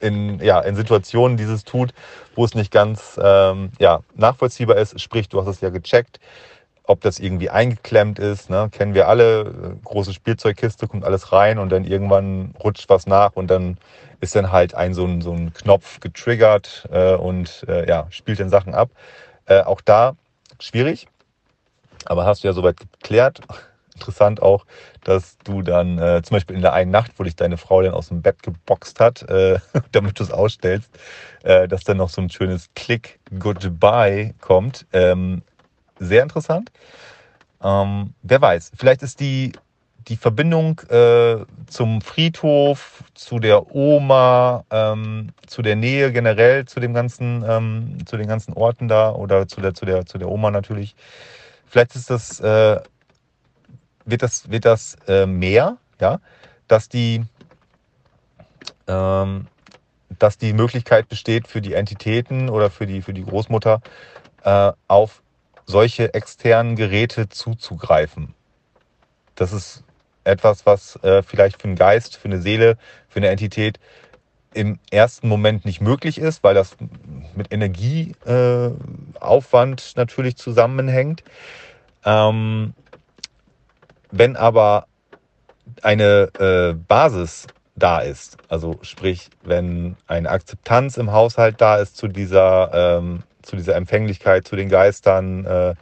[0.00, 1.94] in, ja, in Situationen dieses tut,
[2.34, 6.20] wo es nicht ganz ähm, ja, nachvollziehbar ist, sprich, du hast es ja gecheckt,
[6.86, 8.68] ob das irgendwie eingeklemmt ist, ne?
[8.70, 13.48] kennen wir alle, große Spielzeugkiste, kommt alles rein und dann irgendwann rutscht was nach und
[13.48, 13.76] dann
[14.20, 18.40] ist dann halt ein so ein, so ein Knopf getriggert äh, und äh, ja, spielt
[18.40, 18.90] dann Sachen ab.
[19.46, 20.16] Äh, auch da
[20.60, 21.08] schwierig,
[22.04, 23.40] aber hast du ja soweit geklärt.
[23.94, 24.66] Interessant auch,
[25.04, 27.94] dass du dann äh, zum Beispiel in der einen Nacht, wo dich deine Frau dann
[27.94, 29.58] aus dem Bett geboxt hat, äh,
[29.92, 30.90] damit du es ausstellst,
[31.44, 34.84] äh, dass dann noch so ein schönes Click Goodbye kommt.
[34.92, 35.42] Ähm,
[35.98, 36.70] sehr interessant.
[37.62, 39.52] Ähm, wer weiß, vielleicht ist die
[40.08, 46.94] die Verbindung äh, zum Friedhof, zu der Oma, ähm, zu der Nähe generell zu dem
[46.94, 50.50] ganzen, ähm, zu den ganzen Orten da oder zu der, zu der, zu der Oma
[50.50, 50.94] natürlich.
[51.66, 52.80] Vielleicht ist das, äh,
[54.04, 56.20] wird das, wird das äh, mehr, ja,
[56.68, 57.24] dass die,
[58.86, 59.48] ähm,
[60.20, 63.80] dass die Möglichkeit besteht für die Entitäten oder für die, für die Großmutter
[64.44, 65.20] äh, auf
[65.66, 68.34] solche externen Geräte zuzugreifen.
[69.34, 69.82] Das ist
[70.24, 73.78] etwas, was äh, vielleicht für einen Geist, für eine Seele, für eine Entität
[74.54, 76.76] im ersten Moment nicht möglich ist, weil das
[77.34, 81.22] mit Energieaufwand äh, natürlich zusammenhängt.
[82.04, 82.72] Ähm,
[84.10, 84.86] wenn aber
[85.82, 92.08] eine äh, Basis da ist, also sprich, wenn eine Akzeptanz im Haushalt da ist zu
[92.08, 95.74] dieser, ähm, zu dieser Empfänglichkeit, zu den Geistern, äh,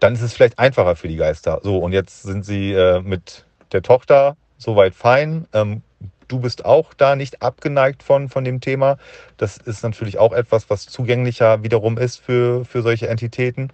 [0.00, 1.60] dann ist es vielleicht einfacher für die Geister.
[1.62, 5.46] So, und jetzt sind sie äh, mit der Tochter soweit fein.
[5.52, 5.82] Ähm,
[6.28, 8.98] du bist auch da nicht abgeneigt von, von dem Thema.
[9.36, 13.72] Das ist natürlich auch etwas, was zugänglicher wiederum ist für, für solche Entitäten.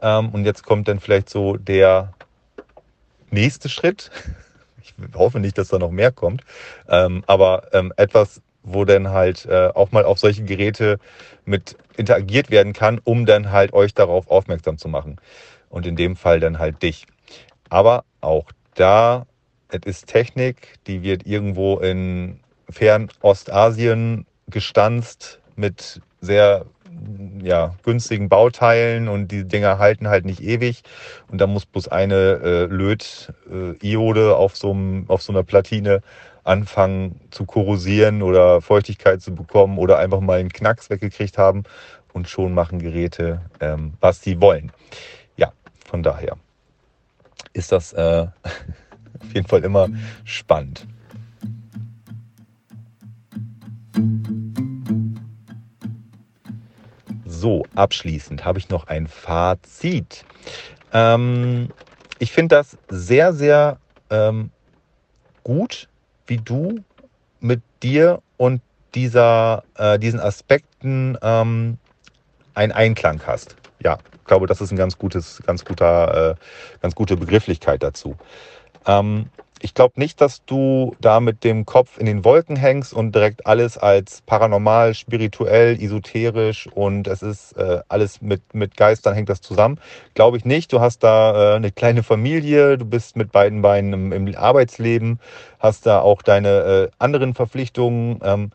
[0.00, 2.12] Ähm, und jetzt kommt dann vielleicht so der
[3.30, 4.10] nächste Schritt.
[4.80, 6.42] Ich hoffe nicht, dass da noch mehr kommt.
[6.88, 10.98] Ähm, aber ähm, etwas, wo dann halt äh, auch mal auf solche Geräte
[11.44, 15.16] mit interagiert werden kann, um dann halt euch darauf aufmerksam zu machen.
[15.68, 17.06] Und in dem Fall dann halt dich.
[17.68, 19.26] Aber auch da,
[19.68, 22.40] es ist Technik, die wird irgendwo in
[22.70, 26.64] Fernostasien gestanzt mit sehr
[27.42, 30.82] ja, günstigen Bauteilen und die Dinger halten halt nicht ewig.
[31.30, 34.76] Und da muss bloß eine äh, Löt-Iode äh, auf, so
[35.08, 36.02] auf so einer Platine
[36.48, 41.64] anfangen zu korrosieren oder Feuchtigkeit zu bekommen oder einfach mal einen Knacks weggekriegt haben
[42.12, 44.72] und schon machen Geräte, ähm, was sie wollen.
[45.36, 45.52] Ja,
[45.84, 46.36] von daher
[47.52, 48.26] ist das äh,
[49.20, 49.88] auf jeden Fall immer
[50.24, 50.86] spannend.
[57.26, 60.24] So, abschließend habe ich noch ein Fazit.
[60.92, 61.68] Ähm,
[62.18, 63.78] ich finde das sehr, sehr
[64.10, 64.50] ähm,
[65.44, 65.88] gut,
[66.28, 66.84] wie du
[67.40, 68.60] mit dir und
[68.94, 71.78] dieser, äh, diesen Aspekten ähm,
[72.54, 73.56] einen Einklang hast.
[73.82, 76.34] Ja, ich glaube, das ist ein ganz gutes, ganz guter, äh,
[76.80, 78.16] ganz gute Begrifflichkeit dazu.
[78.86, 79.26] Ähm,
[79.60, 83.46] ich glaube nicht, dass du da mit dem Kopf in den Wolken hängst und direkt
[83.46, 89.40] alles als paranormal, spirituell, esoterisch und es ist äh, alles mit, mit Geistern hängt das
[89.40, 89.80] zusammen.
[90.14, 90.72] Glaube ich nicht.
[90.72, 95.18] Du hast da äh, eine kleine Familie, du bist mit beiden Beinen im, im Arbeitsleben,
[95.58, 98.20] hast da auch deine äh, anderen Verpflichtungen.
[98.22, 98.50] Ähm,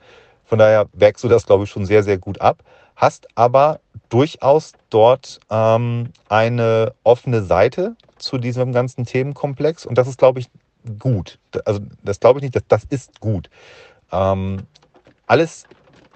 [0.45, 2.63] von daher wägst du das, glaube ich, schon sehr, sehr gut ab.
[2.95, 3.79] Hast aber
[4.09, 10.47] durchaus dort ähm, eine offene Seite zu diesem ganzen Themenkomplex und das ist, glaube ich,
[10.99, 11.39] gut.
[11.65, 13.49] Also das glaube ich nicht, das, das ist gut.
[14.11, 14.63] Ähm,
[15.27, 15.65] alles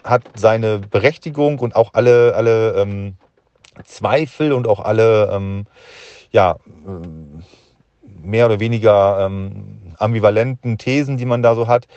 [0.03, 3.15] hat seine Berechtigung und auch alle, alle ähm,
[3.85, 5.65] Zweifel und auch alle ähm,
[6.31, 7.43] ja, ähm,
[8.03, 11.87] mehr oder weniger ähm, ambivalenten Thesen, die man da so hat.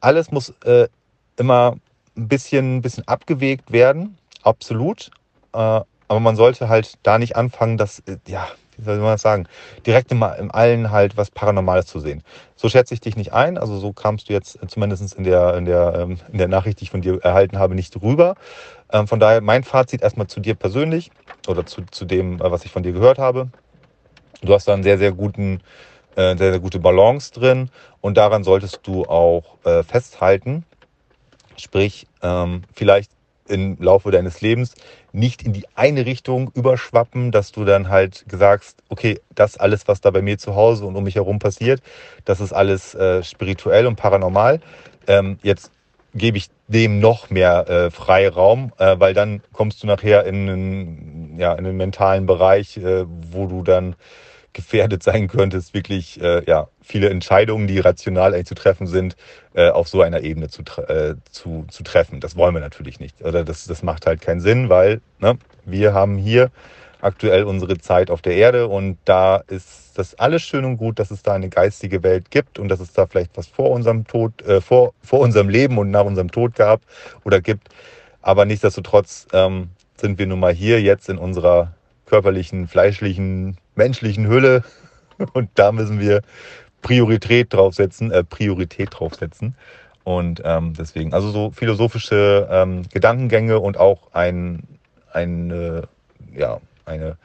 [0.00, 0.88] Alles muss äh,
[1.36, 1.76] immer
[2.16, 5.10] ein bisschen, bisschen abgewegt werden, absolut.
[5.52, 8.46] Äh, aber man sollte halt da nicht anfangen, das, äh, ja,
[8.80, 9.46] wie soll man das sagen,
[9.86, 12.22] direkt im, im Allen halt was Paranormales zu sehen.
[12.56, 15.64] So schätze ich dich nicht ein, also so kamst du jetzt zumindest in der, in
[15.64, 18.34] der, ähm, in der Nachricht, die ich von dir erhalten habe, nicht rüber.
[18.92, 21.10] Ähm, von daher mein Fazit erstmal zu dir persönlich
[21.48, 23.48] oder zu, zu dem, äh, was ich von dir gehört habe.
[24.42, 25.60] Du hast da einen sehr, sehr guten,
[26.16, 27.70] äh, sehr, sehr gute Balance drin
[28.00, 30.64] und daran solltest du auch äh, festhalten.
[31.56, 33.10] Sprich, ähm, vielleicht
[33.48, 34.74] im Laufe deines Lebens
[35.12, 40.00] nicht in die eine Richtung überschwappen, dass du dann halt sagst, okay, das alles, was
[40.00, 41.82] da bei mir zu Hause und um mich herum passiert,
[42.24, 44.60] das ist alles äh, spirituell und paranormal.
[45.06, 45.70] Ähm, jetzt
[46.14, 51.38] gebe ich dem noch mehr äh, Freiraum, äh, weil dann kommst du nachher in einen,
[51.38, 53.94] ja, in einen mentalen Bereich, äh, wo du dann
[54.52, 59.16] gefährdet sein könntest, wirklich äh, ja, viele Entscheidungen, die rational eigentlich zu treffen sind,
[59.54, 62.20] äh, auf so einer Ebene zu, äh, zu, zu treffen.
[62.20, 63.22] Das wollen wir natürlich nicht.
[63.22, 66.50] Oder das, das macht halt keinen Sinn, weil ne, wir haben hier
[67.00, 71.10] aktuell unsere Zeit auf der Erde und da ist das alles schön und gut, dass
[71.10, 74.42] es da eine geistige Welt gibt und dass es da vielleicht was vor unserem Tod,
[74.42, 76.82] äh, vor, vor unserem Leben und nach unserem Tod gab
[77.24, 77.68] oder gibt.
[78.22, 81.74] Aber nichtsdestotrotz ähm, sind wir nun mal hier jetzt in unserer
[82.06, 84.62] körperlichen, fleischlichen, menschlichen Hülle.
[85.32, 86.20] Und da müssen wir
[86.82, 89.54] Priorität draufsetzen, äh, Priorität draufsetzen.
[90.04, 94.62] Und ähm, deswegen, also so philosophische ähm, Gedankengänge und auch ein,
[95.12, 95.82] ein, äh,
[96.34, 97.16] ja, eine,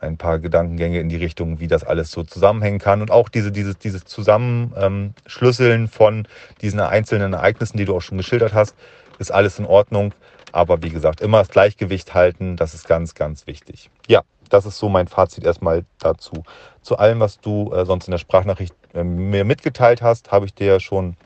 [0.00, 3.02] ein paar Gedankengänge in die Richtung, wie das alles so zusammenhängen kann.
[3.02, 6.26] Und auch diese, dieses, dieses Zusammenschlüsseln von
[6.60, 8.74] diesen einzelnen Ereignissen, die du auch schon geschildert hast,
[9.18, 10.12] ist alles in Ordnung.
[10.50, 13.90] Aber wie gesagt, immer das Gleichgewicht halten, das ist ganz, ganz wichtig.
[14.08, 14.22] Ja,
[14.52, 16.44] das ist so mein Fazit erstmal dazu.
[16.82, 20.54] Zu allem, was du äh, sonst in der Sprachnachricht äh, mir mitgeteilt hast, habe ich
[20.54, 21.16] dir ja schon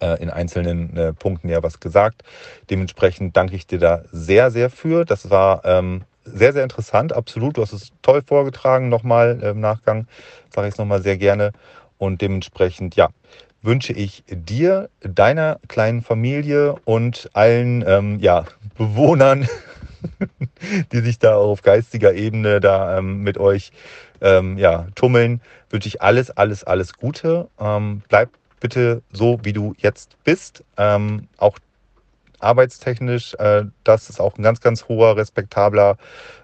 [0.00, 2.22] äh, in einzelnen äh, Punkten ja was gesagt.
[2.68, 5.04] Dementsprechend danke ich dir da sehr, sehr für.
[5.04, 7.56] Das war ähm, sehr, sehr interessant, absolut.
[7.56, 10.06] Du hast es toll vorgetragen, nochmal im Nachgang,
[10.54, 11.52] sage ich es nochmal sehr gerne.
[11.98, 13.10] Und dementsprechend, ja,
[13.62, 18.44] wünsche ich dir, deiner kleinen Familie und allen ähm, ja,
[18.76, 19.46] Bewohnern,
[20.92, 23.72] die sich da auf geistiger Ebene da ähm, mit euch
[24.20, 25.40] ähm, ja, tummeln,
[25.70, 27.48] wünsche ich alles, alles, alles Gute.
[27.58, 28.30] Ähm, bleib
[28.60, 30.62] bitte so, wie du jetzt bist.
[30.76, 31.58] Ähm, auch
[32.40, 35.96] arbeitstechnisch, äh, das ist auch ein ganz, ganz hoher, respektabler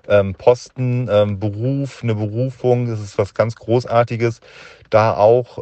[0.08, 4.40] ähm, Posten, ähm, Beruf, eine Berufung, das ist was ganz Großartiges.
[4.88, 5.58] Da auch,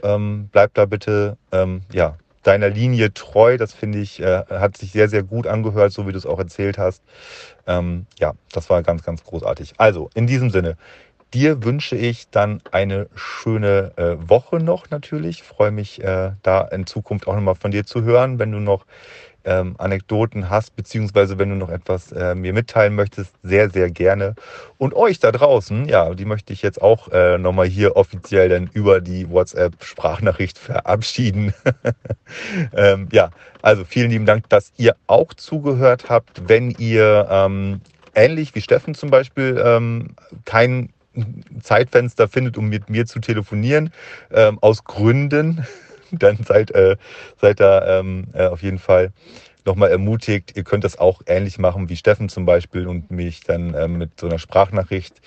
[0.53, 1.39] bleib da bitte,
[1.91, 3.57] ja, deiner Linie treu.
[3.59, 6.39] Das finde ich, äh, hat sich sehr, sehr gut angehört, so wie du es auch
[6.39, 7.03] erzählt hast.
[7.67, 9.75] Ähm, ja, das war ganz, ganz großartig.
[9.79, 10.77] Also, in diesem Sinne,
[11.35, 15.43] dir wünsche ich dann eine schöne äh, Woche noch natürlich.
[15.43, 18.87] freue mich, äh, da in Zukunft auch nochmal von dir zu hören, wenn du noch
[19.45, 24.35] ähm, Anekdoten hast, beziehungsweise wenn du noch etwas äh, mir mitteilen möchtest, sehr, sehr gerne.
[24.79, 28.71] Und euch da draußen, ja, die möchte ich jetzt auch äh, nochmal hier offiziell dann
[28.73, 31.55] über die WhatsApp-Sprachnachricht verabschieden.
[32.77, 33.31] ähm, ja,
[33.63, 36.49] also vielen lieben Dank, dass ihr auch zugehört habt.
[36.49, 37.81] Wenn ihr ähm,
[38.15, 40.15] ähnlich wie Steffen zum Beispiel ähm,
[40.45, 40.91] kein
[41.63, 43.93] Zeitfenster findet, um mit mir zu telefonieren,
[44.33, 45.65] ähm, aus Gründen,
[46.11, 46.97] dann seid, äh,
[47.41, 49.13] seid da ähm, äh, auf jeden Fall
[49.65, 50.53] nochmal ermutigt.
[50.57, 54.21] Ihr könnt das auch ähnlich machen wie Steffen zum Beispiel und mich dann ähm, mit
[54.21, 55.21] so einer Sprachnachricht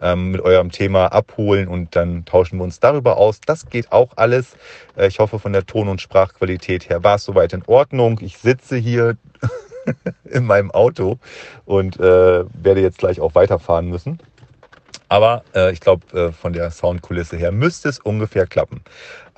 [0.00, 3.40] ähm, mit eurem Thema abholen und dann tauschen wir uns darüber aus.
[3.44, 4.56] Das geht auch alles.
[4.96, 8.18] Äh, ich hoffe, von der Ton- und Sprachqualität her war es soweit in Ordnung.
[8.22, 9.16] Ich sitze hier
[10.24, 11.18] in meinem Auto
[11.64, 14.20] und äh, werde jetzt gleich auch weiterfahren müssen.
[15.08, 18.82] Aber äh, ich glaube, äh, von der Soundkulisse her müsste es ungefähr klappen.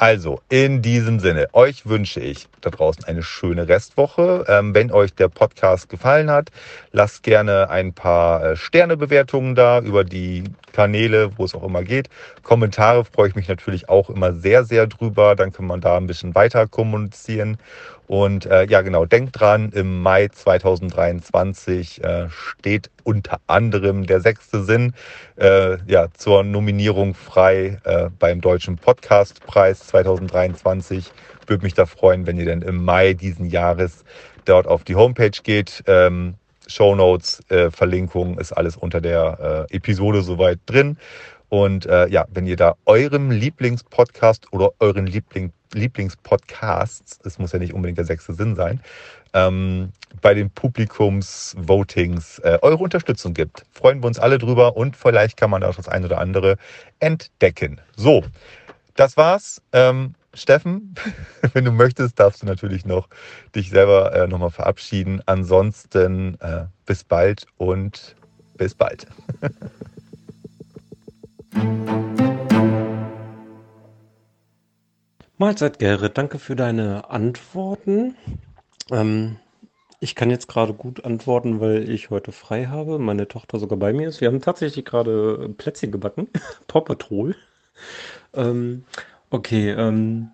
[0.02, 4.44] Also, in diesem Sinne, euch wünsche ich da draußen eine schöne Restwoche.
[4.48, 6.50] Ähm, wenn euch der Podcast gefallen hat,
[6.90, 10.42] lasst gerne ein paar äh, Sternebewertungen da über die
[10.72, 12.08] Kanäle, wo es auch immer geht.
[12.42, 15.36] Kommentare freue ich mich natürlich auch immer sehr, sehr drüber.
[15.36, 17.58] Dann kann man da ein bisschen weiter kommunizieren.
[18.06, 24.64] Und äh, ja, genau, denkt dran, im Mai 2023 äh, steht unter anderem der sechste
[24.64, 24.92] Sinn
[25.36, 31.10] äh, ja, zur Nominierung frei äh, beim Deutschen Podcastpreis 2023.
[31.46, 34.04] Würde mich da freuen, wenn ihr dann im Mai diesen Jahres
[34.44, 35.82] dort auf die Homepage geht.
[35.86, 36.34] Ähm,
[36.66, 40.96] Show Notes, äh, Verlinkung ist alles unter der äh, Episode soweit drin.
[41.52, 47.58] Und äh, ja, wenn ihr da eurem Lieblingspodcast oder euren Liebling Lieblingspodcasts, es muss ja
[47.58, 48.80] nicht unbedingt der sechste Sinn sein,
[49.34, 49.90] ähm,
[50.22, 53.66] bei den Publikumsvotings äh, eure Unterstützung gibt.
[53.70, 56.56] Freuen wir uns alle drüber und vielleicht kann man auch das eine oder andere
[57.00, 57.82] entdecken.
[57.96, 58.24] So,
[58.94, 59.60] das war's.
[59.72, 60.94] Ähm, Steffen,
[61.52, 63.10] wenn du möchtest, darfst du natürlich noch
[63.54, 65.20] dich selber äh, nochmal verabschieden.
[65.26, 68.16] Ansonsten äh, bis bald und
[68.56, 69.06] bis bald.
[75.38, 76.16] Mahlzeit, Gerrit.
[76.18, 78.14] Danke für deine Antworten.
[78.92, 79.38] Ähm,
[79.98, 83.92] ich kann jetzt gerade gut antworten, weil ich heute frei habe, meine Tochter sogar bei
[83.92, 84.20] mir ist.
[84.20, 86.28] Wir haben tatsächlich gerade Plätzchen gebacken.
[86.68, 87.34] Paw Patrol.
[88.34, 88.84] Ähm,
[89.30, 90.30] okay, ähm,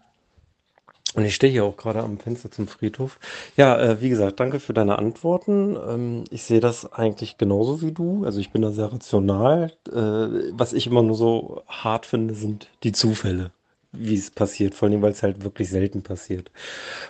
[1.18, 3.18] und ich stehe hier auch gerade am Fenster zum Friedhof.
[3.56, 5.76] Ja, äh, wie gesagt, danke für deine Antworten.
[5.76, 8.24] Ähm, ich sehe das eigentlich genauso wie du.
[8.24, 9.72] Also ich bin da sehr rational.
[9.88, 13.50] Äh, was ich immer nur so hart finde, sind die Zufälle
[13.90, 16.52] wie es passiert, vor allem, weil es halt wirklich selten passiert.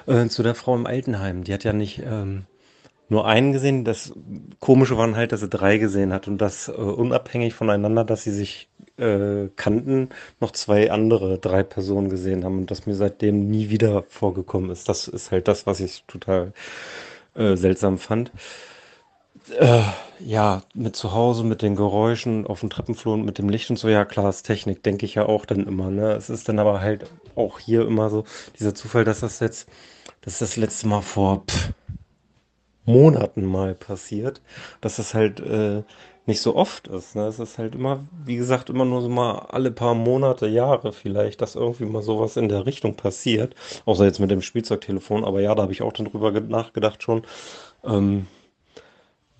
[0.06, 2.46] Äh, zu der Frau im Altenheim, die hat ja nicht ähm,
[3.10, 3.84] nur einen gesehen.
[3.84, 4.12] Das
[4.60, 8.32] Komische war halt, dass sie drei gesehen hat und das äh, unabhängig voneinander, dass sie
[8.32, 8.68] sich
[8.98, 14.02] äh, kannten, noch zwei andere, drei Personen gesehen haben und das mir seitdem nie wieder
[14.04, 14.88] vorgekommen ist.
[14.88, 16.52] Das ist halt das, was ich total
[17.34, 18.32] äh, seltsam fand.
[19.58, 19.82] Äh,
[20.20, 23.76] ja, mit zu Hause, mit den Geräuschen auf dem Treppenflur und mit dem Licht und
[23.78, 26.12] so, ja klar, ist Technik, denke ich ja auch dann immer, ne?
[26.12, 28.24] Es ist dann aber halt auch hier immer so
[28.58, 29.68] dieser Zufall, dass das jetzt,
[30.22, 31.72] dass das letzte Mal vor pff,
[32.84, 34.40] Monaten mal passiert,
[34.80, 35.82] dass das halt äh,
[36.28, 37.16] nicht so oft ist.
[37.16, 37.26] Ne?
[37.26, 41.40] Es ist halt immer, wie gesagt, immer nur so mal alle paar Monate, Jahre vielleicht,
[41.40, 43.54] dass irgendwie mal sowas in der Richtung passiert.
[43.86, 47.22] Außer jetzt mit dem Spielzeugtelefon, aber ja, da habe ich auch dann drüber nachgedacht schon.
[47.84, 48.26] Ähm,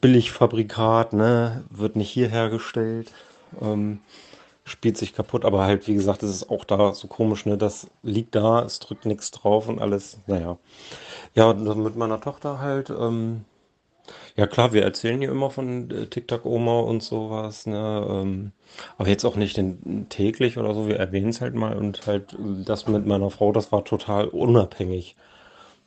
[0.01, 3.12] Billigfabrikat, ne, wird nicht hier hergestellt,
[3.61, 4.01] ähm,
[4.64, 7.89] spielt sich kaputt, aber halt, wie gesagt, es ist auch da so komisch, ne, das
[8.03, 10.59] liegt da, es drückt nichts drauf und alles, naja.
[11.34, 13.45] Ja, mit meiner Tochter halt, ähm,
[14.39, 18.53] ja klar, wir erzählen ihr immer von äh, TikTok-Oma und sowas, ne, ähm,
[18.97, 22.36] aber jetzt auch nicht den, täglich oder so, wir erwähnen es halt mal und halt
[22.39, 25.16] das mit meiner Frau, das war total unabhängig.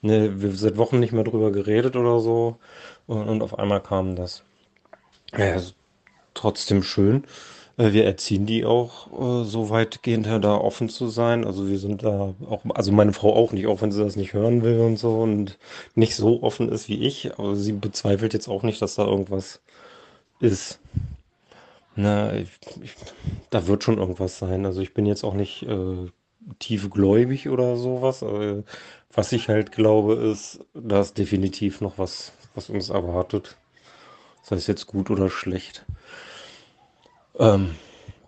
[0.02, 2.58] Ne, wir seit Wochen nicht mehr drüber geredet oder so.
[3.08, 4.44] Und, und auf einmal kam das.
[5.38, 5.62] Ja,
[6.36, 7.26] trotzdem schön.
[7.82, 9.08] Äh, wir erziehen die auch
[9.44, 11.46] äh, so weitgehend da offen zu sein.
[11.46, 14.34] Also wir sind da auch, also meine Frau auch nicht, auch wenn sie das nicht
[14.34, 15.58] hören will und so und
[15.96, 17.34] nicht so offen ist wie ich.
[17.38, 19.62] Aber sie bezweifelt jetzt auch nicht, dass da irgendwas
[20.40, 20.80] ist.
[21.96, 22.50] Na, ich,
[22.84, 22.96] ich,
[23.50, 24.66] da wird schon irgendwas sein.
[24.66, 26.08] Also ich bin jetzt auch nicht äh,
[26.60, 28.22] tiefgläubig oder sowas.
[28.22, 28.64] Äh,
[29.14, 33.58] was ich halt glaube, ist, da ist definitiv noch was, was uns erwartet.
[34.44, 35.86] Sei es jetzt gut oder schlecht.
[37.42, 37.76] Ähm,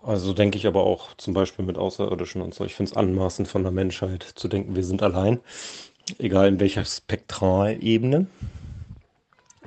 [0.02, 2.64] also denke ich aber auch zum Beispiel mit Außerirdischen und so.
[2.64, 5.40] Ich finde es anmaßend von der Menschheit zu denken, wir sind allein.
[6.18, 8.26] Egal in welcher Spektralebene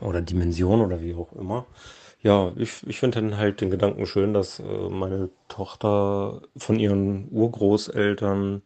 [0.02, 1.66] oder Dimension oder wie auch immer.
[2.22, 7.30] Ja, ich, ich finde dann halt den Gedanken schön, dass äh, meine Tochter von ihren
[7.32, 8.62] Urgroßeltern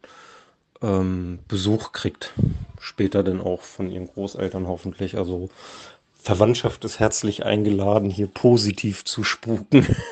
[0.82, 2.34] ähm, Besuch kriegt.
[2.80, 5.18] Später dann auch von ihren Großeltern hoffentlich.
[5.18, 5.50] Also
[6.16, 9.86] Verwandtschaft ist herzlich eingeladen, hier positiv zu spuken.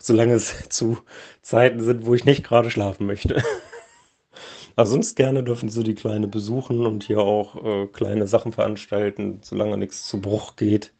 [0.00, 0.98] Solange es zu
[1.42, 3.42] Zeiten sind, wo ich nicht gerade schlafen möchte.
[4.76, 9.40] Aber sonst gerne dürfen sie die Kleine besuchen und hier auch äh, kleine Sachen veranstalten,
[9.42, 10.92] solange nichts zu Bruch geht.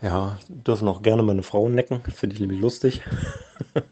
[0.00, 3.02] Ja, dürfen auch gerne meine Frau necken, finde ich nämlich lustig.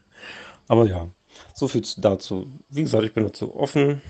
[0.69, 1.09] Aber ja,
[1.55, 2.47] so viel dazu.
[2.69, 4.01] Wie gesagt, ich bin dazu offen.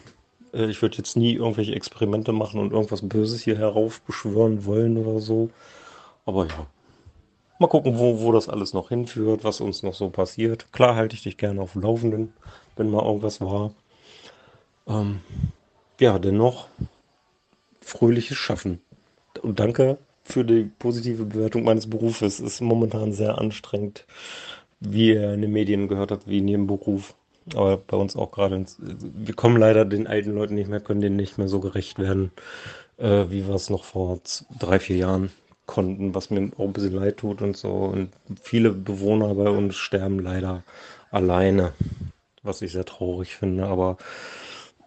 [0.53, 5.21] Äh, ich würde jetzt nie irgendwelche Experimente machen und irgendwas Böses hier heraufbeschwören wollen oder
[5.21, 5.51] so.
[6.25, 6.67] Aber ja,
[7.59, 10.73] mal gucken, wo, wo das alles noch hinführt, was uns noch so passiert.
[10.73, 12.33] Klar halte ich dich gerne auf dem Laufenden,
[12.77, 13.73] wenn mal irgendwas war.
[14.87, 15.21] Ähm,
[16.01, 16.69] ja, dennoch
[17.81, 18.81] fröhliches Schaffen.
[19.43, 22.41] Und danke für die positive Bewertung meines Berufes.
[22.41, 24.07] Ist momentan sehr anstrengend,
[24.81, 27.15] wie ihr in den Medien gehört habt, wie in jedem Beruf.
[27.55, 28.65] Aber bei uns auch gerade.
[28.79, 32.33] Wir kommen leider den alten Leuten nicht mehr, können denen nicht mehr so gerecht werden,
[32.99, 34.19] äh, wie wir es noch vor
[34.59, 35.31] drei, vier Jahren
[35.67, 37.71] konnten, was mir auch ein bisschen leid tut und so.
[37.73, 38.11] Und
[38.43, 40.63] viele Bewohner bei uns sterben leider
[41.11, 41.73] alleine,
[42.43, 43.67] was ich sehr traurig finde.
[43.67, 43.97] Aber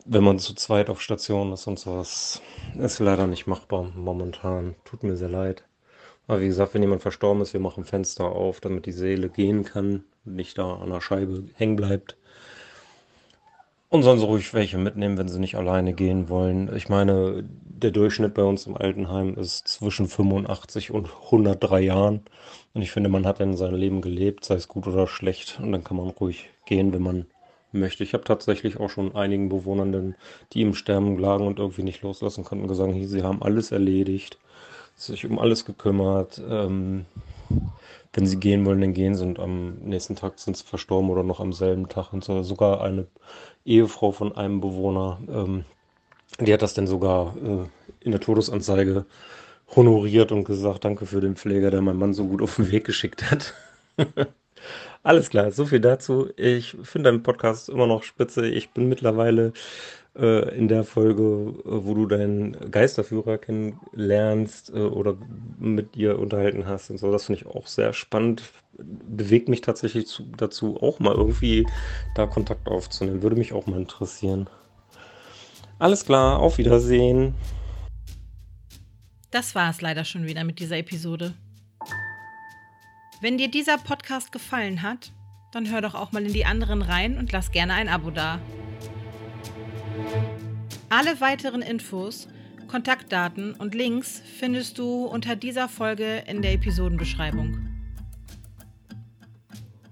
[0.05, 2.41] wenn man zu zweit auf Station ist und sowas,
[2.77, 4.75] ist leider nicht machbar momentan.
[4.86, 5.63] Tut mir sehr leid.
[6.27, 9.63] Aber wie gesagt, wenn jemand verstorben ist, wir machen Fenster auf, damit die Seele gehen
[9.65, 12.17] kann und nicht da an der Scheibe hängen bleibt.
[13.92, 16.74] Und sonst ruhig welche mitnehmen, wenn sie nicht alleine gehen wollen.
[16.76, 22.22] Ich meine, der Durchschnitt bei uns im Altenheim ist zwischen 85 und 103 Jahren.
[22.76, 25.60] Und ich finde, man hat in seinem Leben gelebt, sei es gut oder schlecht.
[25.60, 27.26] Und dann kann man ruhig gehen, wenn man
[27.72, 28.04] möchte.
[28.04, 30.16] Ich habe tatsächlich auch schon einigen Bewohnern,
[30.54, 34.38] die im Sterben lagen und irgendwie nicht loslassen konnten, gesagt, sie haben alles erledigt,
[34.96, 36.40] sich um alles gekümmert.
[36.48, 37.06] Ähm,
[38.14, 41.24] wenn sie gehen wollen, dann gehen sie und am nächsten Tag sind sie verstorben oder
[41.24, 42.41] noch am selben Tag und so.
[42.43, 43.07] Sogar eine
[43.66, 45.66] Ehefrau von einem Bewohner, ähm,
[46.39, 47.66] die hat das dann sogar äh,
[47.99, 49.05] in der Todesanzeige
[49.76, 52.86] honoriert und gesagt, danke für den Pfleger, der meinen Mann so gut auf den Weg
[52.86, 53.53] geschickt hat.
[55.03, 56.30] Alles klar, so viel dazu.
[56.36, 58.47] Ich finde deinen Podcast immer noch spitze.
[58.47, 59.53] Ich bin mittlerweile
[60.18, 65.16] äh, in der Folge, äh, wo du deinen Geisterführer kennenlernst äh, oder
[65.60, 67.12] mit ihr unterhalten hast und so.
[67.12, 68.43] Das finde ich auch sehr spannend.
[68.74, 71.68] Bewegt mich tatsächlich zu, dazu, auch mal irgendwie
[72.16, 73.22] da Kontakt aufzunehmen.
[73.22, 74.49] Würde mich auch mal interessieren.
[75.78, 77.36] Alles klar, auf Wiedersehen.
[79.32, 81.34] Das war es leider schon wieder mit dieser Episode.
[83.22, 85.12] Wenn dir dieser Podcast gefallen hat,
[85.51, 88.39] dann hör doch auch mal in die anderen rein und lass gerne ein Abo da.
[90.89, 92.28] Alle weiteren Infos,
[92.68, 97.68] Kontaktdaten und Links findest du unter dieser Folge in der Episodenbeschreibung.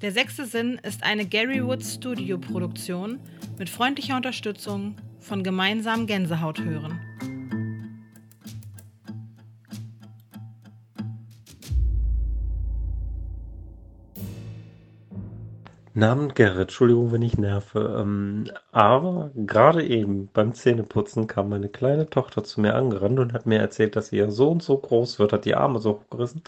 [0.01, 3.19] Der sechste Sinn ist eine Gary Woods Studio Produktion
[3.57, 6.99] mit freundlicher Unterstützung von gemeinsam Gänsehaut hören.
[15.97, 17.97] Namen Gerrit, Entschuldigung, wenn ich nerve.
[17.99, 23.47] Ähm, aber gerade eben beim Zähneputzen kam meine kleine Tochter zu mir angerannt und hat
[23.47, 26.43] mir erzählt, dass sie ja so und so groß wird, hat die Arme so hochgerissen.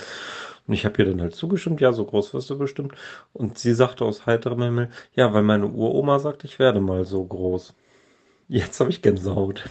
[0.67, 2.93] Und ich habe ihr dann halt zugestimmt, ja, so groß wirst du bestimmt.
[3.33, 7.23] Und sie sagte aus heiterem Himmel, ja, weil meine Uroma sagt, ich werde mal so
[7.25, 7.73] groß.
[8.49, 9.65] Jetzt habe ich Gänsehaut.